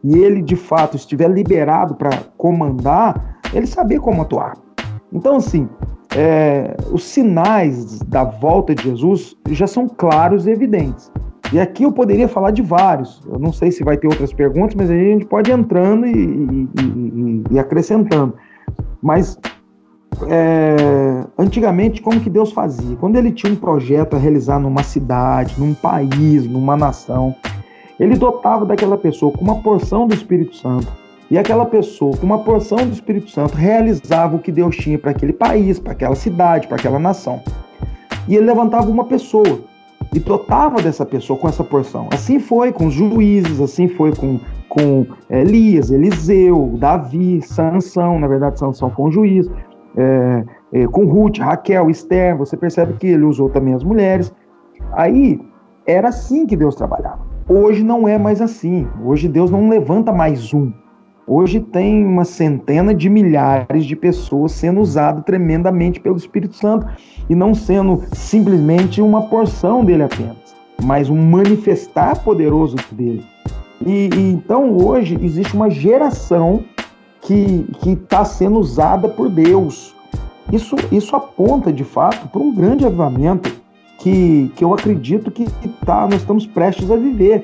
[0.04, 4.56] e ele de fato estiver liberado para comandar, ele saber como atuar.
[5.12, 5.68] Então, assim,
[6.16, 11.12] é, os sinais da volta de Jesus já são claros e evidentes.
[11.54, 13.22] E aqui eu poderia falar de vários.
[13.26, 16.70] Eu não sei se vai ter outras perguntas, mas a gente pode entrando e, e,
[16.82, 18.34] e, e acrescentando.
[19.02, 19.38] Mas
[20.28, 22.96] é, antigamente, como que Deus fazia?
[22.98, 27.36] Quando ele tinha um projeto a realizar numa cidade, num país, numa nação,
[28.00, 30.88] ele dotava daquela pessoa com uma porção do Espírito Santo.
[31.30, 35.12] E aquela pessoa, com uma porção do Espírito Santo, realizava o que Deus tinha para
[35.12, 37.42] aquele país, para aquela cidade, para aquela nação.
[38.28, 39.60] E ele levantava uma pessoa
[40.16, 42.08] e dotava dessa pessoa com essa porção.
[42.14, 48.58] Assim foi com os juízes, assim foi com, com Elias, Eliseu, Davi, Sansão, na verdade
[48.58, 49.50] Sansão foi um juiz.
[49.98, 54.34] é, é, com Ruth, Raquel, Esther, você percebe que ele usou também as mulheres.
[54.94, 55.40] Aí
[55.86, 57.20] era assim que Deus trabalhava.
[57.48, 58.88] Hoje não é mais assim.
[59.04, 60.72] Hoje Deus não levanta mais um.
[61.28, 66.86] Hoje tem uma centena de milhares de pessoas sendo usadas tremendamente pelo Espírito Santo
[67.28, 73.26] e não sendo simplesmente uma porção dele apenas, mas um manifestar poderoso dele.
[73.84, 76.64] E, e então hoje existe uma geração
[77.22, 79.96] que está sendo usada por Deus.
[80.52, 83.52] Isso, isso aponta de fato para um grande avivamento
[83.98, 85.48] que, que eu acredito que
[85.84, 87.42] tá, nós estamos prestes a viver.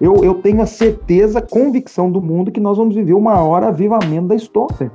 [0.00, 4.28] Eu, eu tenho a certeza, convicção do mundo que nós vamos viver o maior avivamento
[4.28, 4.92] da história.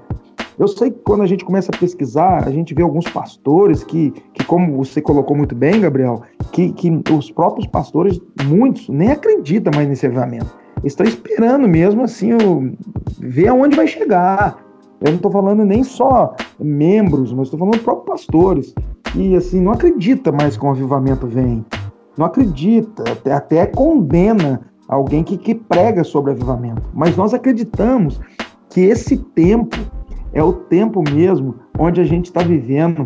[0.57, 4.11] Eu sei que quando a gente começa a pesquisar, a gente vê alguns pastores que,
[4.33, 9.73] que como você colocou muito bem, Gabriel, que, que os próprios pastores, muitos, nem acreditam
[9.75, 10.55] mais nesse avivamento.
[10.83, 12.29] Estão esperando mesmo, assim,
[13.19, 14.57] ver aonde vai chegar.
[15.01, 18.75] Eu não estou falando nem só membros, mas estou falando próprios pastores,
[19.11, 21.65] que, assim, não acredita mais que o avivamento vem.
[22.17, 24.61] Não acredita, até, até condena
[24.93, 26.83] alguém que, que prega sobre avivamento.
[26.93, 28.19] Mas nós acreditamos
[28.69, 29.77] que esse tempo
[30.31, 33.05] é o tempo mesmo onde a gente está vivendo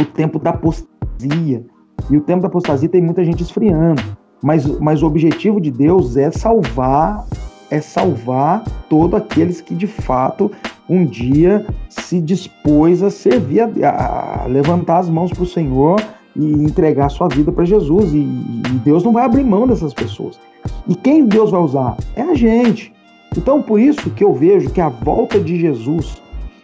[0.00, 1.64] o tempo da apostasia.
[2.10, 4.02] E o tempo da apostasia tem muita gente esfriando.
[4.42, 7.26] Mas, mas o objetivo de Deus é salvar,
[7.70, 10.50] é salvar todos aqueles que de fato
[10.88, 16.00] um dia se dispôs a servir, a, a levantar as mãos para o Senhor
[16.34, 18.12] e entregar sua vida para Jesus.
[18.12, 20.38] E, e Deus não vai abrir mão dessas pessoas.
[20.86, 21.96] E quem Deus vai usar?
[22.16, 22.92] É a gente.
[23.36, 26.20] Então, por isso que eu vejo que a volta de Jesus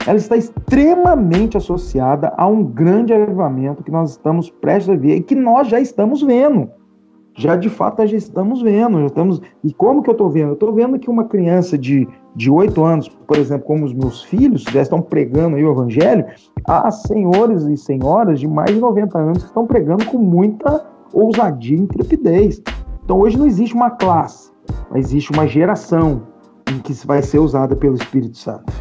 [0.07, 5.23] ela está extremamente associada a um grande avivamento que nós estamos prestes a ver e
[5.23, 6.69] que nós já estamos vendo.
[7.37, 9.41] Já de fato já estamos vendo, já estamos.
[9.63, 10.51] E como que eu estou vendo?
[10.51, 14.23] Eu estou vendo que uma criança de, de 8 anos, por exemplo, como os meus
[14.23, 16.25] filhos, já estão pregando o evangelho,
[16.67, 21.77] há senhores e senhoras de mais de 90 anos que estão pregando com muita ousadia
[21.77, 22.61] e intrepidez.
[23.05, 24.51] Então hoje não existe uma classe,
[24.91, 26.23] mas existe uma geração
[26.71, 28.73] em que vai ser usada pelo Espírito Santo.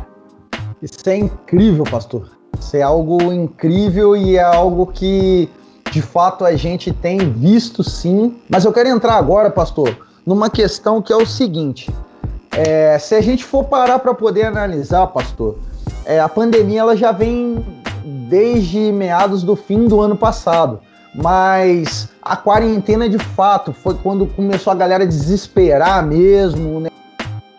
[0.81, 2.31] Isso é incrível, pastor.
[2.59, 5.49] Isso é algo incrível e é algo que
[5.91, 8.35] de fato a gente tem visto sim.
[8.49, 11.91] Mas eu quero entrar agora, pastor, numa questão que é o seguinte:
[12.55, 15.57] é, se a gente for parar para poder analisar, pastor,
[16.05, 17.65] é, a pandemia ela já vem
[18.29, 20.79] desde meados do fim do ano passado
[21.13, 26.89] mas a quarentena de fato foi quando começou a galera desesperar mesmo, né?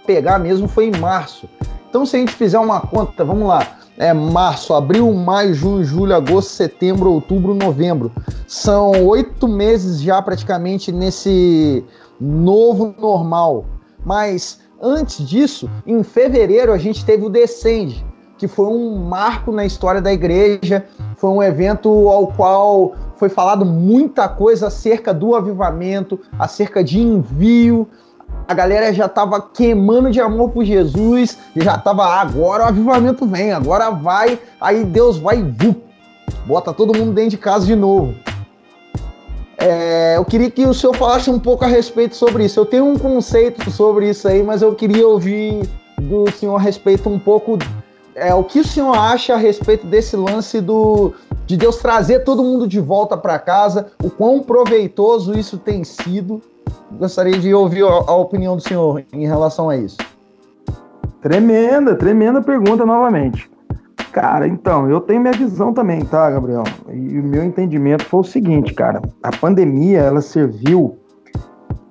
[0.07, 1.49] Pegar mesmo foi em março.
[1.89, 6.15] Então, se a gente fizer uma conta, vamos lá, é março, abril, maio, junho, julho,
[6.15, 8.11] agosto, setembro, outubro, novembro.
[8.49, 11.85] São oito meses já praticamente nesse
[12.21, 13.67] novo normal.
[14.05, 18.05] Mas antes disso, em fevereiro, a gente teve o Descende,
[18.37, 20.85] que foi um marco na história da igreja,
[21.17, 27.89] foi um evento ao qual foi falado muita coisa acerca do avivamento, acerca de envio.
[28.47, 33.53] A galera já estava queimando de amor por Jesus, já estava agora o avivamento vem,
[33.53, 35.77] agora vai, aí Deus vai vu,
[36.47, 38.15] bota todo mundo dentro de casa de novo.
[39.59, 42.59] É, eu queria que o senhor falasse um pouco a respeito sobre isso.
[42.59, 45.69] Eu tenho um conceito sobre isso aí, mas eu queria ouvir
[46.01, 47.59] do senhor a respeito um pouco
[48.15, 51.13] é, o que o senhor acha a respeito desse lance do,
[51.47, 53.89] de Deus trazer todo mundo de volta para casa?
[54.03, 56.41] O quão proveitoso isso tem sido?
[56.93, 59.97] Gostaria de ouvir a, a opinião do senhor em relação a isso.
[61.21, 63.51] Tremenda, tremenda pergunta novamente.
[64.15, 66.65] Cara, então, eu tenho minha visão também, tá, Gabriel?
[66.89, 69.03] E o meu entendimento foi o seguinte, cara.
[69.23, 70.99] A pandemia, ela serviu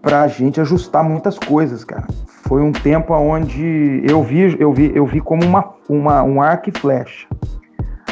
[0.01, 2.07] pra gente ajustar muitas coisas, cara
[2.53, 6.69] foi um tempo onde eu vi, eu vi, eu vi como uma, uma, um arco
[6.69, 7.27] e flecha,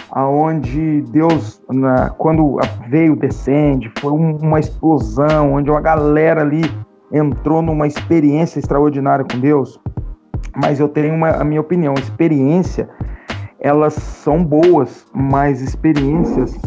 [0.10, 6.64] aonde Deus, na, quando veio descende, foi uma explosão, onde uma galera ali
[7.12, 9.80] entrou numa experiência extraordinária com Deus.
[10.56, 12.90] Mas eu tenho uma, a minha opinião, experiência,
[13.62, 16.58] elas são boas, mas experiências,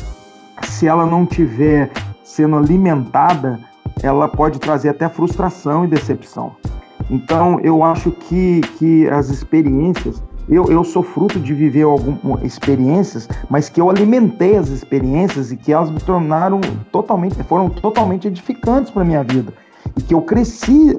[0.62, 1.90] se ela não tiver
[2.22, 3.58] sendo alimentada,
[4.02, 6.52] ela pode trazer até frustração e decepção.
[7.10, 13.28] Então, eu acho que, que as experiências, eu, eu sou fruto de viver algumas experiências,
[13.50, 16.60] mas que eu alimentei as experiências e que elas me tornaram
[16.92, 19.52] totalmente, foram totalmente edificantes para minha vida.
[19.96, 20.98] E que eu cresci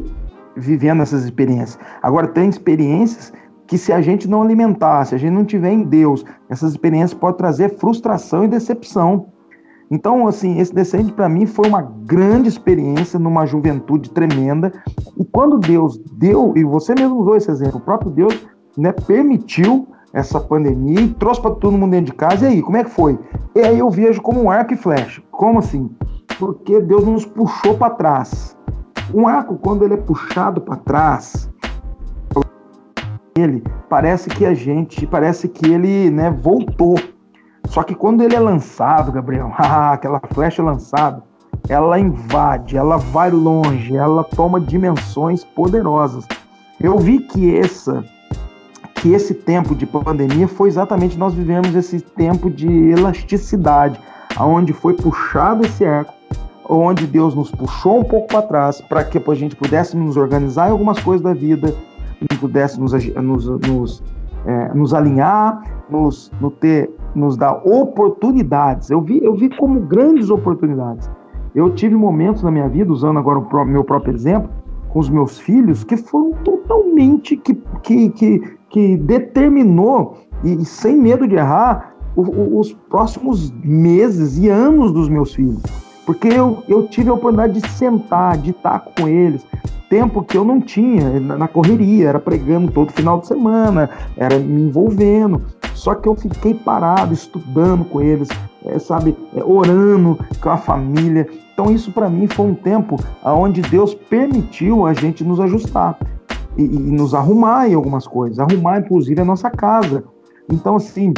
[0.58, 1.80] vivendo essas experiências.
[2.04, 3.34] Agora, tem experiências
[3.68, 7.14] que se a gente não alimentar, se a gente não tiver em Deus, essas experiências
[7.14, 9.28] podem trazer frustração e decepção.
[9.90, 14.74] Então, assim, esse descende para mim foi uma grande experiência numa juventude tremenda.
[15.18, 18.48] E quando Deus deu, e você mesmo usou esse exemplo, o próprio Deus
[18.78, 22.46] né, permitiu essa pandemia e trouxe para todo mundo dentro de casa.
[22.46, 23.20] E aí, como é que foi?
[23.54, 25.22] E aí eu vejo como um arco e flecha.
[25.30, 25.90] Como assim?
[26.40, 28.58] Porque Deus nos puxou para trás.
[29.14, 31.50] Um arco, quando ele é puxado para trás,
[33.38, 36.96] ele parece que a gente, parece que ele, né, voltou.
[37.68, 41.22] Só que quando ele é lançado, Gabriel, aquela flecha lançada,
[41.68, 46.26] ela invade, ela vai longe, ela toma dimensões poderosas.
[46.80, 48.04] Eu vi que essa
[48.96, 54.00] que esse tempo de pandemia foi exatamente nós vivemos esse tempo de elasticidade,
[54.38, 56.14] aonde foi puxado esse arco,
[56.68, 60.70] onde Deus nos puxou um pouco para trás para que a gente pudesse nos organizar
[60.70, 61.76] em algumas coisas da vida,
[62.40, 64.04] pudesse nos, nos, nos,
[64.46, 68.90] é, nos alinhar, nos, no ter, nos dar oportunidades.
[68.90, 71.10] Eu vi, eu vi como grandes oportunidades.
[71.54, 74.50] Eu tive momentos na minha vida, usando agora o meu próprio exemplo,
[74.90, 80.98] com os meus filhos, que foram totalmente que, que, que, que determinou, e, e sem
[80.98, 85.62] medo de errar, o, o, os próximos meses e anos dos meus filhos.
[86.06, 89.46] Porque eu, eu tive a oportunidade de sentar, de estar com eles,
[89.90, 94.64] tempo que eu não tinha na correria, era pregando todo final de semana, era me
[94.64, 95.42] envolvendo.
[95.74, 98.30] Só que eu fiquei parado, estudando com eles,
[98.66, 101.28] é, sabe, é, orando com a família.
[101.54, 105.98] Então isso para mim foi um tempo onde Deus permitiu a gente nos ajustar
[106.58, 110.04] e, e, nos arrumar em algumas coisas, arrumar inclusive a nossa casa.
[110.52, 111.14] Então assim,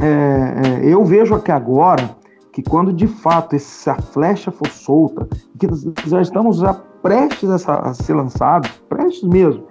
[0.00, 2.16] é, é eu vejo aqui agora
[2.52, 5.68] que quando de fato essa flecha for solta, que
[6.08, 6.62] já estamos
[7.02, 9.64] prestes a, ser lançados, prestes mesmo,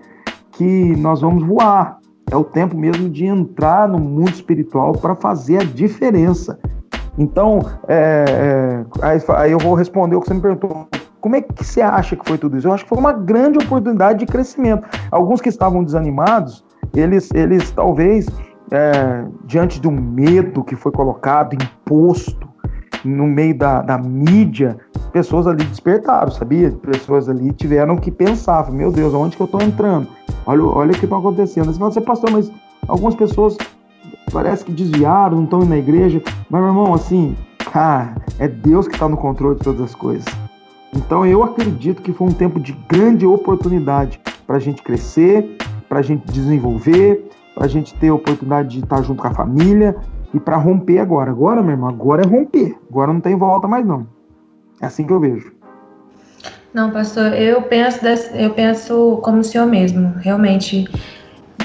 [0.51, 1.97] que nós vamos voar.
[2.31, 6.59] É o tempo mesmo de entrar no mundo espiritual para fazer a diferença.
[7.17, 8.85] Então, é, é,
[9.35, 10.87] aí, eu vou responder o que você me perguntou.
[11.19, 12.67] Como é que você acha que foi tudo isso?
[12.67, 14.87] Eu acho que foi uma grande oportunidade de crescimento.
[15.11, 16.63] Alguns que estavam desanimados,
[16.95, 18.27] eles, eles talvez,
[18.71, 22.48] é, diante um medo que foi colocado, imposto,
[23.03, 24.77] no meio da, da mídia,
[25.11, 26.71] pessoas ali despertaram, sabia?
[26.71, 30.07] Pessoas ali tiveram que pensar, meu Deus, aonde que eu estou entrando?
[30.45, 31.71] Olha, olha o que está acontecendo.
[31.71, 32.51] Você fala, você pastor, mas
[32.87, 33.57] algumas pessoas
[34.31, 36.21] parece que desviaram, não estão indo na igreja.
[36.49, 37.35] Mas, meu irmão, assim,
[37.71, 40.25] cara, é Deus que está no controle de todas as coisas.
[40.95, 45.57] Então eu acredito que foi um tempo de grande oportunidade para a gente crescer,
[45.87, 49.33] para a gente desenvolver, para a gente ter a oportunidade de estar junto com a
[49.33, 49.95] família,
[50.33, 51.31] e para romper agora.
[51.31, 52.77] Agora, meu irmão, agora é romper.
[52.89, 54.07] Agora não tem volta mais não.
[54.81, 55.51] É assim que eu vejo.
[56.73, 60.13] Não, pastor, eu penso, eu penso como o senhor mesmo.
[60.19, 60.87] Realmente,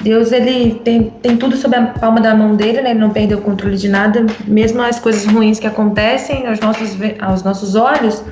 [0.03, 2.91] Deus ele tem, tem tudo sob a palma da mão dele, né?
[2.91, 6.97] Ele não perdeu o controle de nada, mesmo as coisas ruins que acontecem aos nossos,
[7.21, 8.25] aos nossos olhos.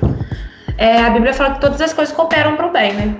[0.77, 3.15] É, a Bíblia fala que todas as coisas cooperam para o bem, né?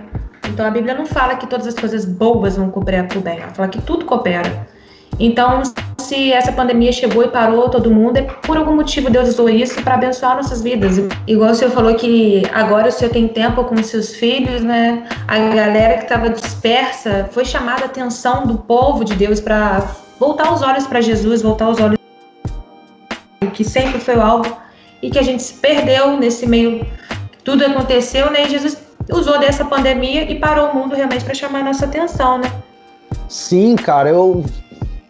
[0.50, 3.40] Então a Bíblia não fala que todas as coisas boas vão cooperar para o bem,
[3.40, 4.68] ela fala que tudo coopera.
[5.20, 5.62] Então,
[5.98, 9.82] se essa pandemia chegou e parou todo mundo, é por algum motivo Deus usou isso
[9.82, 10.98] para abençoar nossas vidas.
[11.26, 15.08] Igual o senhor falou que agora o senhor tem tempo com seus filhos, né?
[15.28, 19.88] A galera que estava dispersa foi chamada a atenção do povo de Deus para
[20.20, 21.98] voltar os olhos para Jesus, voltar os olhos
[23.54, 24.58] que sempre foi o alvo
[25.02, 26.86] e que a gente se perdeu nesse meio.
[27.44, 28.46] Tudo aconteceu, né?
[28.46, 28.78] E Jesus
[29.12, 32.52] usou dessa pandemia e parou o mundo realmente para chamar a nossa atenção, né?
[33.28, 34.46] Sim, cara, eu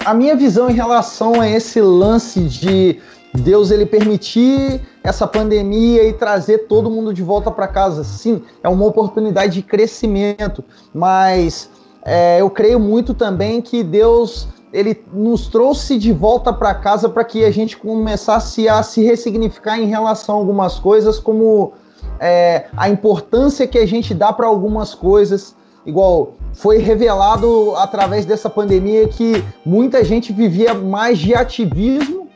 [0.06, 3.00] a minha visão em relação a esse lance de
[3.34, 8.70] Deus ele permitir essa pandemia e trazer todo mundo de volta para casa, sim, é
[8.70, 10.64] uma oportunidade de crescimento,
[10.94, 11.70] mas
[12.06, 17.24] é, eu creio muito também que Deus ele nos trouxe de volta para casa para
[17.24, 21.74] que a gente começasse a se ressignificar em relação a algumas coisas, como
[22.20, 28.50] é, a importância que a gente dá para algumas coisas, igual foi revelado através dessa
[28.50, 32.28] pandemia que muita gente vivia mais de ativismo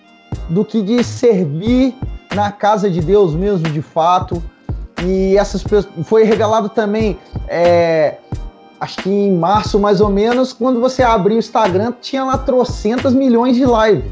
[0.49, 1.95] do que de servir
[2.33, 4.41] na casa de Deus mesmo, de fato.
[5.03, 5.63] E essas
[6.03, 8.17] foi revelado também, é,
[8.79, 13.13] acho que em março mais ou menos, quando você abriu o Instagram, tinha lá trocentas
[13.13, 14.11] milhões de live.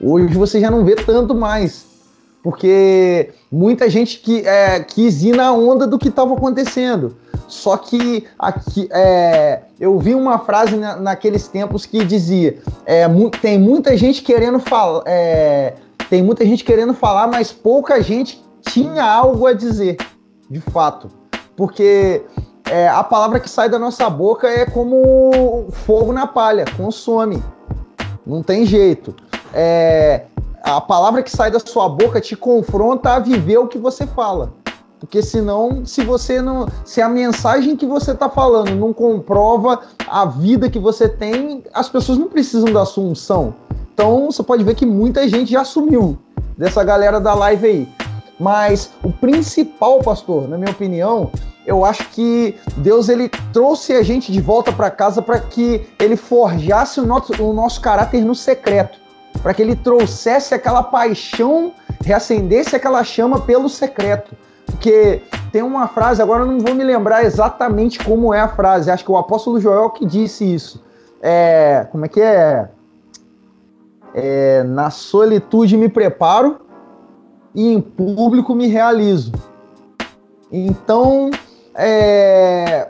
[0.00, 1.89] Hoje você já não vê tanto mais
[2.42, 7.16] porque muita gente que, é, quis ir na onda do que estava acontecendo.
[7.46, 13.28] Só que aqui, é, eu vi uma frase na, naqueles tempos que dizia: é, mu
[13.28, 15.74] tem muita gente querendo falar, é,
[16.08, 19.96] tem muita gente querendo falar, mas pouca gente tinha algo a dizer,
[20.48, 21.10] de fato,
[21.56, 22.22] porque
[22.70, 27.42] é, a palavra que sai da nossa boca é como fogo na palha, consome,
[28.24, 29.14] não tem jeito.
[29.52, 30.24] É,
[30.62, 34.52] a palavra que sai da sua boca te confronta a viver o que você fala.
[35.00, 36.68] Porque senão, se você não.
[36.84, 41.88] Se a mensagem que você está falando não comprova a vida que você tem, as
[41.88, 43.54] pessoas não precisam da sua unção.
[43.94, 46.18] Então você pode ver que muita gente já sumiu
[46.56, 47.88] dessa galera da live aí.
[48.38, 51.30] Mas o principal, pastor, na minha opinião,
[51.66, 56.16] eu acho que Deus ele trouxe a gente de volta para casa para que ele
[56.16, 58.98] forjasse o nosso, o nosso caráter no secreto,
[59.42, 61.72] para que ele trouxesse aquela paixão,
[62.04, 64.34] reacendesse aquela chama pelo secreto.
[64.66, 68.90] Porque tem uma frase, agora eu não vou me lembrar exatamente como é a frase,
[68.90, 70.82] acho que o apóstolo Joel que disse isso.
[71.20, 72.68] É, como é que é?
[74.14, 76.60] é na solitude me preparo
[77.54, 79.32] e em público me realizo.
[80.52, 81.30] Então,
[81.74, 82.88] é,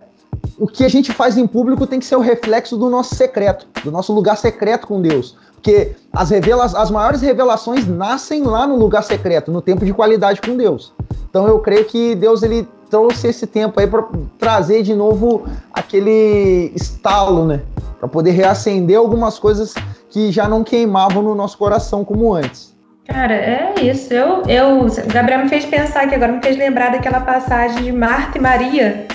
[0.59, 3.67] o que a gente faz em público tem que ser o reflexo do nosso secreto,
[3.83, 5.37] do nosso lugar secreto com Deus.
[5.61, 10.41] Porque as, revela as maiores revelações nascem lá no lugar secreto, no tempo de qualidade
[10.41, 10.93] com Deus.
[11.29, 14.03] Então eu creio que Deus ele trouxe esse tempo aí para
[14.39, 17.61] trazer de novo aquele estalo, né?
[17.99, 19.75] Para poder reacender algumas coisas
[20.09, 22.75] que já não queimavam no nosso coração como antes.
[23.07, 24.13] Cara, é isso.
[24.15, 28.39] Eu, eu, Gabriel me fez pensar que agora me fez lembrar daquela passagem de Marta
[28.39, 29.07] e Maria.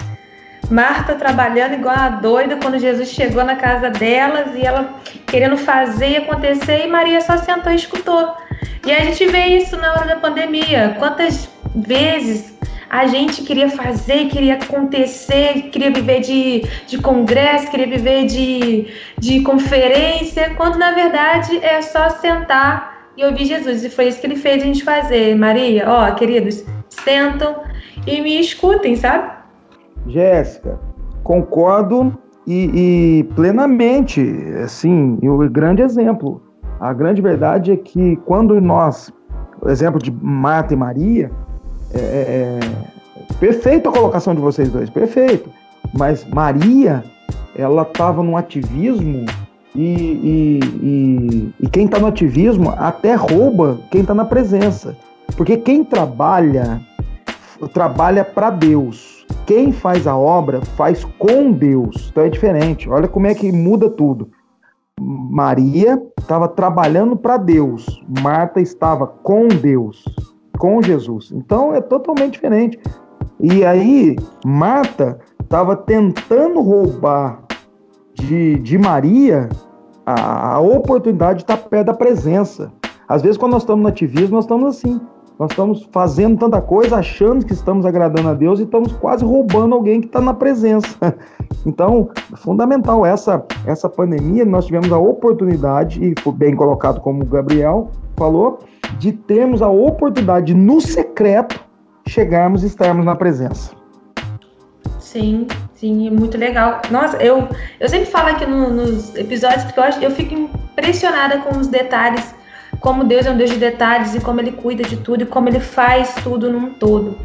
[0.70, 4.95] Marta trabalhando igual a doida quando Jesus chegou na casa delas e ela
[5.28, 8.36] querendo fazer e acontecer e Maria só sentou e escutou.
[8.86, 10.95] E a gente vê isso na hora da pandemia.
[10.99, 12.55] Quantas vezes
[12.89, 18.88] a gente queria fazer, queria acontecer, queria viver de, de congresso, queria viver de,
[19.18, 23.84] de conferência, quando na verdade é só sentar e ouvir Jesus.
[23.84, 25.36] E foi isso que ele fez a gente fazer.
[25.36, 27.63] Maria, ó, queridos, sentam
[28.05, 29.45] e me escutem, sabe?
[30.08, 30.80] Jéssica,
[31.24, 32.14] concordo
[32.47, 34.22] e, e, plenamente,
[34.64, 36.41] assim, o grande exemplo.
[36.80, 39.12] A grande verdade é que quando nós,
[39.62, 41.32] o exemplo de Marta e Maria,
[41.93, 42.60] é, é,
[43.41, 45.49] é a colocação de vocês dois, perfeito.
[45.93, 47.03] Mas Maria,
[47.56, 49.26] ela estava num ativismo
[49.74, 54.95] e, e, e quem está no ativismo até rouba quem está na presença.
[55.36, 56.82] Porque quem trabalha,
[57.74, 59.14] trabalha para Deus.
[59.46, 62.10] Quem faz a obra faz com Deus.
[62.12, 62.89] Então é diferente.
[62.89, 64.30] Olha como é que muda tudo.
[65.00, 68.04] Maria estava trabalhando para Deus.
[68.22, 70.04] Marta estava com Deus
[70.58, 71.32] com Jesus.
[71.32, 72.80] Então é totalmente diferente.
[73.39, 74.16] E aí,
[74.46, 77.43] Marta estava tentando roubar
[78.14, 79.50] de, de Maria
[80.06, 82.72] a, a oportunidade de estar perto da presença.
[83.08, 85.00] Às vezes, quando nós estamos no ativismo, nós estamos assim.
[85.38, 89.76] Nós estamos fazendo tanta coisa, achando que estamos agradando a Deus e estamos quase roubando
[89.76, 90.88] alguém que está na presença.
[91.68, 97.24] Então, é fundamental essa essa pandemia, nós tivemos a oportunidade, e foi bem colocado como
[97.24, 98.60] o Gabriel falou,
[99.00, 101.60] de termos a oportunidade no secreto
[102.08, 103.72] chegarmos e estarmos na presença.
[105.00, 106.82] Sim, sim, é muito legal.
[106.92, 107.48] Nossa, eu,
[107.80, 111.68] eu sempre falo aqui no, nos episódios porque eu, acho, eu fico impressionada com os
[111.68, 112.35] detalhes,
[112.86, 115.50] como Deus é um Deus de detalhes e como Ele cuida de tudo e como
[115.50, 117.18] Ele faz tudo num todo.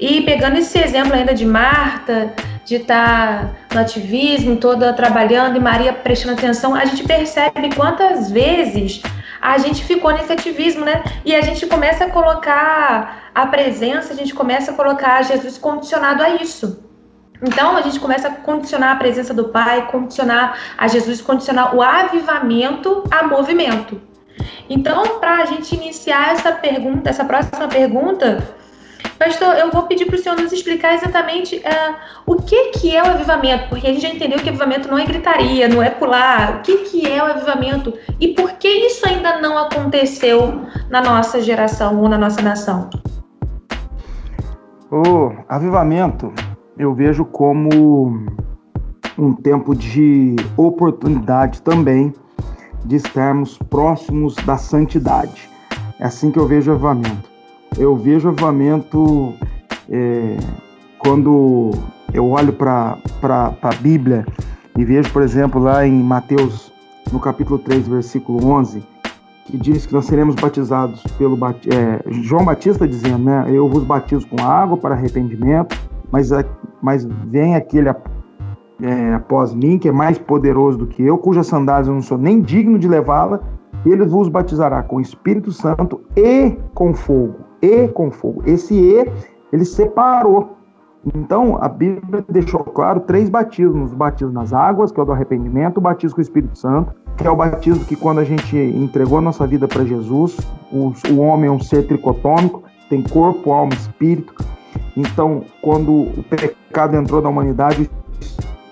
[0.00, 2.34] E pegando esse exemplo ainda de Marta,
[2.64, 8.32] de estar tá no ativismo, toda trabalhando e Maria prestando atenção, a gente percebe quantas
[8.32, 9.00] vezes
[9.40, 11.04] a gente ficou nesse ativismo, né?
[11.24, 16.20] E a gente começa a colocar a presença, a gente começa a colocar Jesus condicionado
[16.20, 16.84] a isso.
[17.40, 21.80] Então a gente começa a condicionar a presença do Pai, condicionar a Jesus, condicionar o
[21.80, 24.00] avivamento a movimento.
[24.68, 28.42] Então, para a gente iniciar essa pergunta, essa próxima pergunta,
[29.18, 31.94] Pastor, eu vou pedir para o senhor nos explicar exatamente uh,
[32.26, 35.06] o que, que é o avivamento, porque a gente já entendeu que avivamento não é
[35.06, 36.56] gritaria, não é pular.
[36.56, 40.60] O que, que é o avivamento e por que isso ainda não aconteceu
[40.90, 42.90] na nossa geração ou na nossa nação?
[44.90, 46.32] O avivamento
[46.78, 48.20] eu vejo como
[49.18, 52.12] um tempo de oportunidade também
[52.86, 55.48] de estarmos próximos da santidade.
[55.98, 57.36] É assim que eu vejo o avivamento
[57.78, 59.34] eu vejo avivamento
[59.90, 60.36] é,
[60.98, 61.72] quando
[62.12, 62.98] eu olho para
[63.62, 64.26] a Bíblia
[64.78, 66.72] e vejo, por exemplo, lá em Mateus,
[67.12, 68.82] no capítulo 3, versículo 11,
[69.44, 74.26] que diz que nós seremos batizados pelo é, João Batista dizendo, né, eu vos batizo
[74.26, 75.78] com água para arrependimento,
[76.10, 76.30] mas,
[76.80, 77.90] mas vem aquele
[78.82, 82.18] é, após mim, que é mais poderoso do que eu, cujas sandálias eu não sou
[82.18, 83.40] nem digno de levá-la,
[83.84, 88.42] ele vos batizará com Espírito Santo e com fogo e com fogo.
[88.44, 89.10] Esse e,
[89.52, 90.56] ele separou.
[91.14, 95.12] Então, a Bíblia deixou claro três batismos: o batismo nas águas, que é o do
[95.12, 98.56] arrependimento, o batismo com o Espírito Santo, que é o batismo que, quando a gente
[98.56, 100.36] entregou a nossa vida para Jesus,
[100.72, 104.34] o, o homem é um ser tricotômico, tem corpo, alma espírito.
[104.96, 108.05] Então, quando o pecado entrou na humanidade, o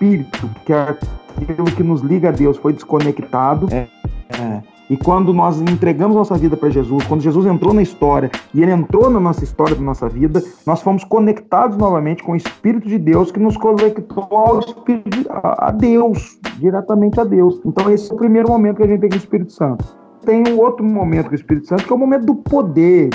[0.05, 0.97] espírito, que é
[1.41, 3.67] aquilo que nos liga a Deus, foi desconectado.
[3.71, 3.87] É,
[4.39, 4.61] é.
[4.87, 8.71] E quando nós entregamos nossa vida para Jesus, quando Jesus entrou na história e ele
[8.71, 12.99] entrou na nossa história, da nossa vida, nós fomos conectados novamente com o Espírito de
[12.99, 17.59] Deus que nos conectou ao Espírito, a Deus, diretamente a Deus.
[17.65, 19.85] Então esse é o primeiro momento que a gente tem com o Espírito Santo.
[20.23, 23.09] Tem um outro momento com o Espírito Santo que é o momento do poder,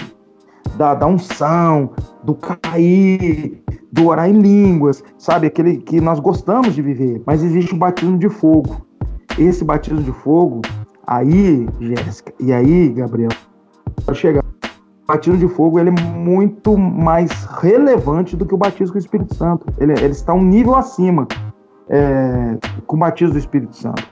[0.81, 1.91] da, da unção,
[2.25, 3.63] do cair,
[3.93, 5.47] do orar em línguas, sabe?
[5.47, 7.23] Aquele que nós gostamos de viver.
[7.27, 8.81] Mas existe o batismo de fogo.
[9.39, 10.63] Esse batismo de fogo,
[11.07, 13.29] aí, Jéssica, e aí, Gabriel,
[14.07, 14.43] para chegar.
[14.43, 19.03] O batismo de fogo ele é muito mais relevante do que o batismo com o
[19.03, 19.67] Espírito Santo.
[19.77, 21.29] Ele, ele está um nível acima
[21.91, 22.57] é,
[22.87, 24.09] com o batismo do Espírito Santo.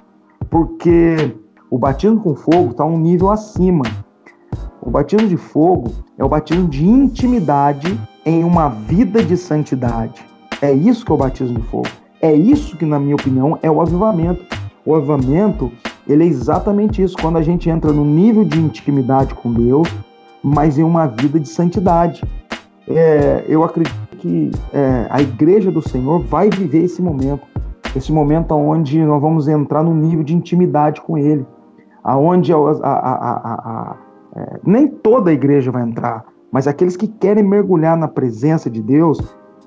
[0.51, 1.35] Porque
[1.71, 3.85] o batismo com fogo está um nível acima.
[4.89, 10.25] O batismo de fogo é o batismo de intimidade em uma vida de santidade.
[10.63, 11.89] É isso que é o batismo de fogo.
[12.23, 14.43] É isso que, na minha opinião, é o avivamento.
[14.87, 15.71] O avivamento,
[16.09, 19.95] ele é exatamente isso, quando a gente entra no nível de intimidade com Deus,
[20.43, 22.25] mas em uma vida de santidade.
[22.89, 27.43] É, eu acredito que é, a igreja do Senhor vai viver esse momento,
[27.95, 31.45] esse momento onde nós vamos entrar no nível de intimidade com Ele,
[32.03, 34.08] aonde a, a, a,
[34.39, 38.81] é, nem toda a igreja vai entrar, mas aqueles que querem mergulhar na presença de
[38.81, 39.19] Deus,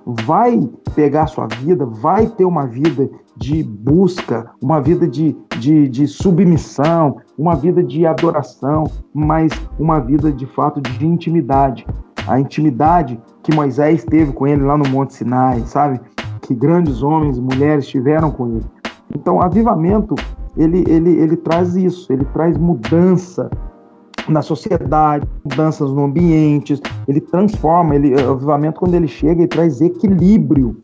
[0.05, 6.07] vai pegar sua vida, vai ter uma vida de busca, uma vida de, de, de,
[6.07, 11.85] submissão, uma vida de adoração, mas uma vida de fato de intimidade.
[12.27, 15.99] A intimidade que Moisés teve com ele lá no Monte Sinai, sabe?
[16.41, 18.65] Que grandes homens e mulheres tiveram com ele.
[19.13, 20.15] Então, avivamento,
[20.57, 23.49] ele, ele, ele traz isso, ele traz mudança,
[24.31, 29.81] na sociedade, mudanças no ambiente, ele transforma, ele, o avivamento quando ele chega, ele traz
[29.81, 30.77] equilíbrio.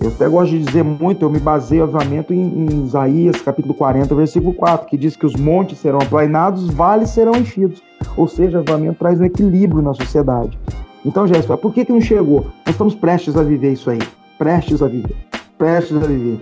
[0.00, 4.14] Eu até gosto de dizer muito, eu me baseio avivamento em, em Isaías, capítulo 40,
[4.14, 7.82] versículo 4, que diz que os montes serão aplainados, os vales serão enchidos.
[8.16, 10.58] Ou seja, o avivamento traz um equilíbrio na sociedade.
[11.04, 12.46] Então, Jéssica, por que, que não chegou?
[12.64, 13.98] Nós estamos prestes a viver isso aí.
[14.38, 15.14] Prestes a viver.
[15.58, 16.40] Prestes a viver.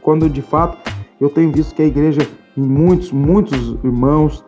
[0.00, 0.78] Quando, de fato,
[1.20, 2.20] eu tenho visto que a igreja,
[2.56, 4.44] muitos, muitos irmãos,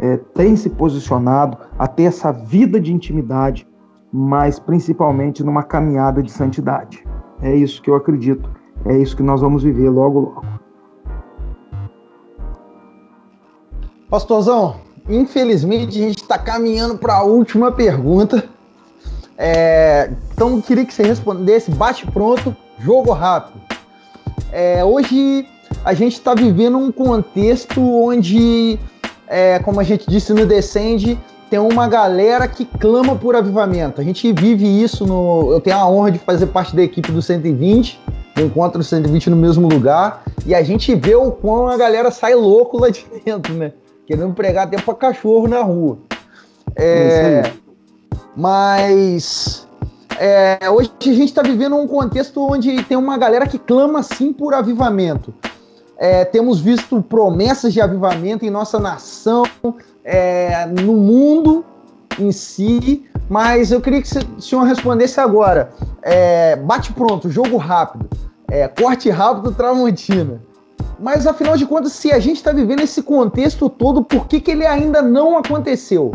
[0.00, 3.68] é, tem se posicionado a ter essa vida de intimidade,
[4.10, 7.04] mas principalmente numa caminhada de santidade.
[7.42, 8.50] É isso que eu acredito,
[8.86, 10.44] é isso que nós vamos viver logo, logo.
[14.08, 14.76] Pastorzão,
[15.08, 18.48] infelizmente a gente está caminhando para a última pergunta.
[19.36, 23.60] É, então queria que você respondesse bate pronto, jogo rápido.
[24.50, 25.46] É, hoje
[25.84, 28.78] a gente está vivendo um contexto onde
[29.30, 31.16] é, como a gente disse no Descende,
[31.48, 34.00] tem uma galera que clama por avivamento.
[34.00, 35.52] A gente vive isso no.
[35.52, 38.00] Eu tenho a honra de fazer parte da equipe do 120,
[38.34, 42.34] do encontro 120 no mesmo lugar, e a gente vê o quão a galera sai
[42.34, 43.72] louco lá de dentro, né?
[44.04, 45.98] Querendo pregar até pra cachorro na rua.
[46.74, 47.52] É,
[48.36, 49.66] mas
[50.18, 54.32] é, hoje a gente está vivendo um contexto onde tem uma galera que clama sim
[54.32, 55.32] por avivamento.
[56.00, 59.42] É, temos visto promessas de avivamento em nossa nação,
[60.02, 61.62] é, no mundo
[62.18, 65.70] em si, mas eu queria que o senhor respondesse agora.
[66.00, 68.08] É, bate pronto, jogo rápido,
[68.48, 70.40] é, corte rápido, Tramontina.
[70.98, 74.50] Mas afinal de contas, se a gente está vivendo esse contexto todo, por que, que
[74.50, 76.12] ele ainda não aconteceu?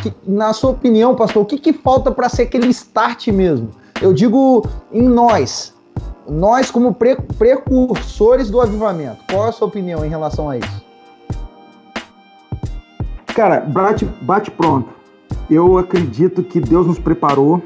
[0.00, 3.70] Que, na sua opinião, pastor, o que, que falta para ser aquele start mesmo?
[4.00, 5.74] Eu digo em nós,
[6.28, 9.18] nós como pre precursores do avivamento.
[9.30, 10.84] Qual é a sua opinião em relação a isso?
[13.34, 14.88] Cara, bate, bate pronto.
[15.48, 17.62] Eu acredito que Deus nos preparou.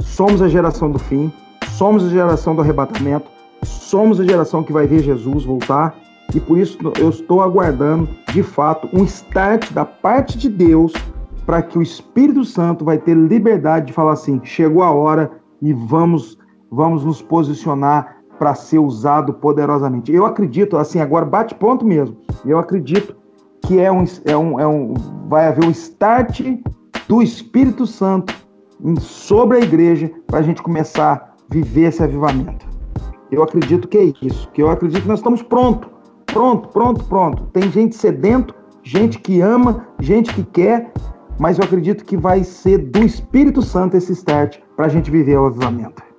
[0.00, 1.32] Somos a geração do fim.
[1.76, 3.28] Somos a geração do arrebatamento.
[3.62, 5.94] Somos a geração que vai ver Jesus voltar.
[6.34, 10.92] E por isso eu estou aguardando, de fato, um start da parte de Deus
[11.46, 15.72] para que o Espírito Santo vai ter liberdade de falar assim: chegou a hora e
[15.72, 16.38] vamos
[16.74, 20.12] vamos nos posicionar para ser usado poderosamente.
[20.12, 22.16] Eu acredito, assim, agora bate ponto mesmo.
[22.44, 23.14] Eu acredito
[23.62, 24.94] que é um, é um, é um
[25.28, 26.40] vai haver um start
[27.08, 28.34] do Espírito Santo
[29.00, 32.66] sobre a igreja para a gente começar a viver esse avivamento.
[33.30, 35.88] Eu acredito que é isso, que eu acredito que nós estamos pronto,
[36.26, 37.44] pronto, pronto, pronto.
[37.52, 40.92] Tem gente sedento, gente que ama, gente que quer,
[41.38, 45.38] mas eu acredito que vai ser do Espírito Santo esse start para a gente viver
[45.38, 46.13] o avivamento.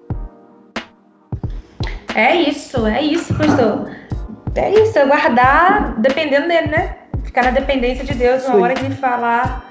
[2.16, 3.91] É isso, é isso, pastor.
[4.55, 6.95] É isso, aguardar dependendo dele, né?
[7.24, 9.66] Ficar na dependência de Deus, na hora de falar,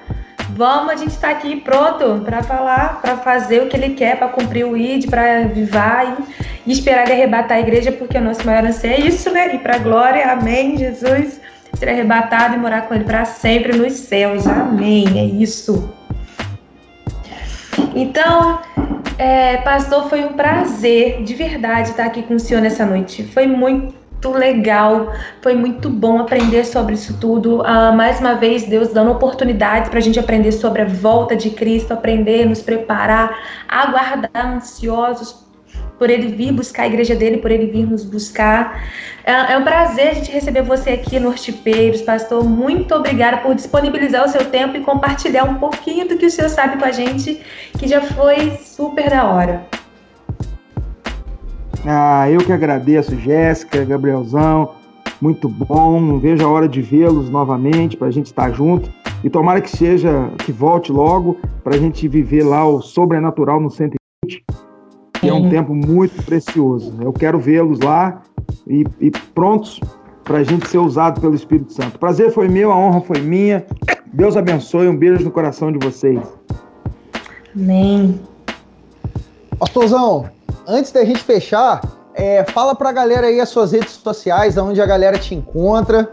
[0.55, 4.29] Vamos, a gente está aqui pronto para falar, para fazer o que ele quer, para
[4.29, 6.17] cumprir o ID, para vivar
[6.65, 9.53] e, e, esperar ele arrebatar a igreja, porque o nosso maior anseio é isso, né?
[9.53, 11.41] Ir para glória, amém, Jesus.
[11.73, 15.05] Ser arrebatado e morar com ele para sempre nos céus, amém.
[15.19, 15.93] É isso.
[17.93, 18.61] Então,
[19.17, 23.23] é, pastor, foi um prazer de verdade estar aqui com o senhor nessa noite.
[23.23, 27.61] Foi muito legal, foi muito bom aprender sobre isso tudo.
[27.61, 31.49] Uh, mais uma vez, Deus dando oportunidades para a gente aprender sobre a volta de
[31.51, 33.37] Cristo, aprender, nos preparar,
[33.67, 35.44] aguardar ansiosos
[35.97, 38.83] por ele vir buscar a igreja dele, por ele vir nos buscar.
[39.23, 42.43] É, é um prazer a gente receber você aqui no Hortipeiros, pastor.
[42.43, 46.49] Muito obrigada por disponibilizar o seu tempo e compartilhar um pouquinho do que o senhor
[46.49, 47.41] sabe com a gente,
[47.77, 49.65] que já foi super da hora.
[51.85, 54.73] Ah, eu que agradeço, Jéssica, Gabrielzão.
[55.21, 55.99] Muito bom.
[56.01, 58.91] Não vejo a hora de vê-los novamente para a gente estar junto.
[59.23, 63.71] E tomara que seja, que volte logo para a gente viver lá o sobrenatural no
[63.71, 63.95] 120
[65.25, 66.93] que é um tempo muito precioso.
[67.01, 68.21] Eu quero vê-los lá
[68.67, 69.79] e, e prontos
[70.23, 71.95] para a gente ser usado pelo Espírito Santo.
[71.95, 73.65] O prazer foi meu, a honra foi minha.
[74.13, 76.21] Deus abençoe, um beijo no coração de vocês.
[77.55, 78.19] Amém.
[79.57, 80.29] Pastorzão,
[80.67, 81.81] antes da gente fechar,
[82.13, 86.09] é, fala pra galera aí as suas redes sociais, onde a galera te encontra.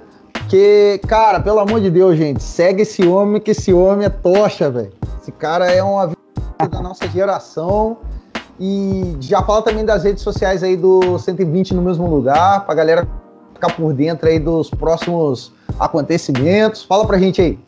[0.48, 4.70] Que, cara, pelo amor de Deus, gente, segue esse homem, que esse homem é tocha,
[4.70, 4.92] velho.
[5.20, 6.18] Esse cara é uma vida
[6.70, 7.98] da nossa geração.
[8.64, 13.08] E já fala também das redes sociais aí do 120 no mesmo lugar, pra galera
[13.52, 16.84] ficar por dentro aí dos próximos acontecimentos.
[16.84, 17.58] Fala pra gente aí.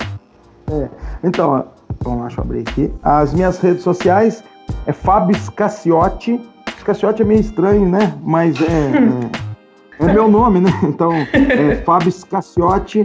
[0.71, 0.89] É,
[1.25, 1.65] então,
[2.01, 2.95] vamos lá, deixa eu abrir aqui.
[3.03, 4.45] As minhas redes sociais
[4.87, 6.41] é Fábio Scacciotti.
[6.79, 8.17] Scacciotti é meio estranho, né?
[8.23, 10.71] Mas é, é, é meu nome, né?
[10.85, 13.05] Então, é Fábio Scacciotti,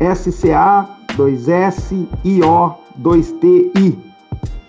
[0.00, 3.98] S-C-A, 2S-I-O, 2-T-I.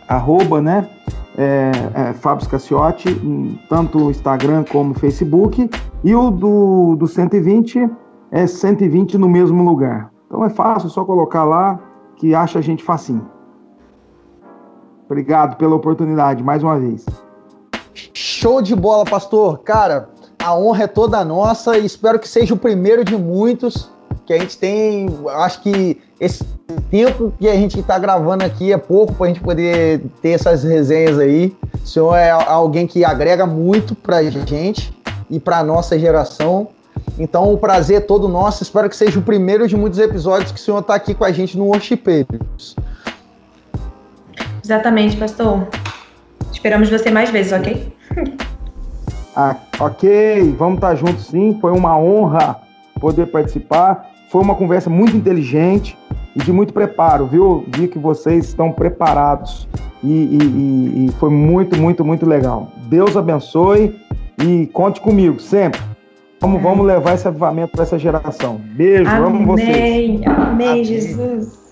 [0.10, 0.90] Arroba, né?
[1.38, 3.14] É, é, Fábio Scaciotti,
[3.70, 5.70] tanto no Instagram como no Facebook,
[6.04, 7.90] e o do, do 120
[8.32, 10.12] é 120 no mesmo lugar.
[10.26, 11.80] Então é fácil, só colocar lá
[12.16, 13.30] que acha a gente facinho.
[15.06, 17.06] Obrigado pela oportunidade, mais uma vez.
[18.14, 19.60] Show de bola, pastor.
[19.60, 20.10] Cara,
[20.44, 23.90] a honra é toda nossa e espero que seja o primeiro de muitos
[24.26, 25.08] que a gente tem.
[25.30, 26.44] Acho que esse
[26.90, 30.64] tempo que a gente está gravando aqui é pouco para a gente poder ter essas
[30.64, 31.56] resenhas aí.
[31.84, 34.94] O senhor é alguém que agrega muito para a gente
[35.30, 36.70] e para a nossa geração.
[37.18, 38.64] Então, o prazer é todo nosso.
[38.64, 41.32] Espero que seja o primeiro de muitos episódios que o senhor está aqui com a
[41.32, 42.76] gente no Worshipeiros.
[44.64, 45.68] Exatamente, pastor.
[46.52, 47.94] Esperamos você mais vezes, ok?
[49.36, 51.58] ah, ok, vamos estar tá juntos sim.
[51.62, 52.58] Foi uma honra
[53.00, 54.10] poder participar.
[54.30, 55.98] Foi uma conversa muito inteligente
[56.38, 57.66] e de muito preparo, viu?
[57.76, 59.68] Vi que vocês estão preparados
[60.04, 62.72] e, e, e foi muito, muito, muito legal.
[62.88, 64.00] Deus abençoe
[64.40, 65.82] e conte comigo sempre.
[66.40, 68.62] Vamos, vamos levar esse avivamento para essa geração.
[68.76, 69.68] Beijo, amém, amo vocês.
[69.68, 71.67] Amém, amém, Jesus.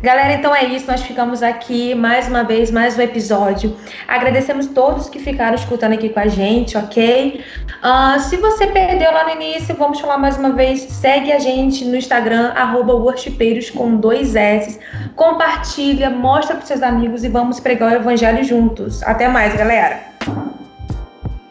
[0.00, 0.86] Galera, então é isso.
[0.86, 3.76] Nós ficamos aqui mais uma vez, mais um episódio.
[4.06, 7.44] Agradecemos todos que ficaram escutando aqui com a gente, ok?
[7.82, 10.82] Uh, se você perdeu lá no início, vamos falar mais uma vez.
[10.82, 14.78] Segue a gente no Instagram, arroba worshipeiros com dois S.
[15.16, 19.02] Compartilha, mostra para seus amigos e vamos pregar o evangelho juntos.
[19.02, 19.98] Até mais, galera.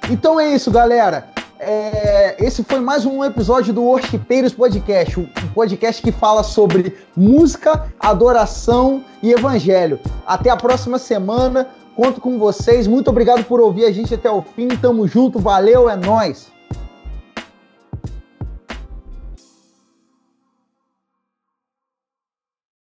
[0.10, 1.37] Então é isso, galera.
[1.60, 7.92] É, esse foi mais um episódio do Worshipeiros Podcast, um podcast que fala sobre música,
[8.00, 10.00] adoração e evangelho.
[10.26, 11.68] Até a próxima semana.
[11.96, 12.86] Conto com vocês.
[12.86, 14.68] Muito obrigado por ouvir a gente até o fim.
[14.68, 15.40] Tamo junto.
[15.40, 16.52] Valeu, é nós.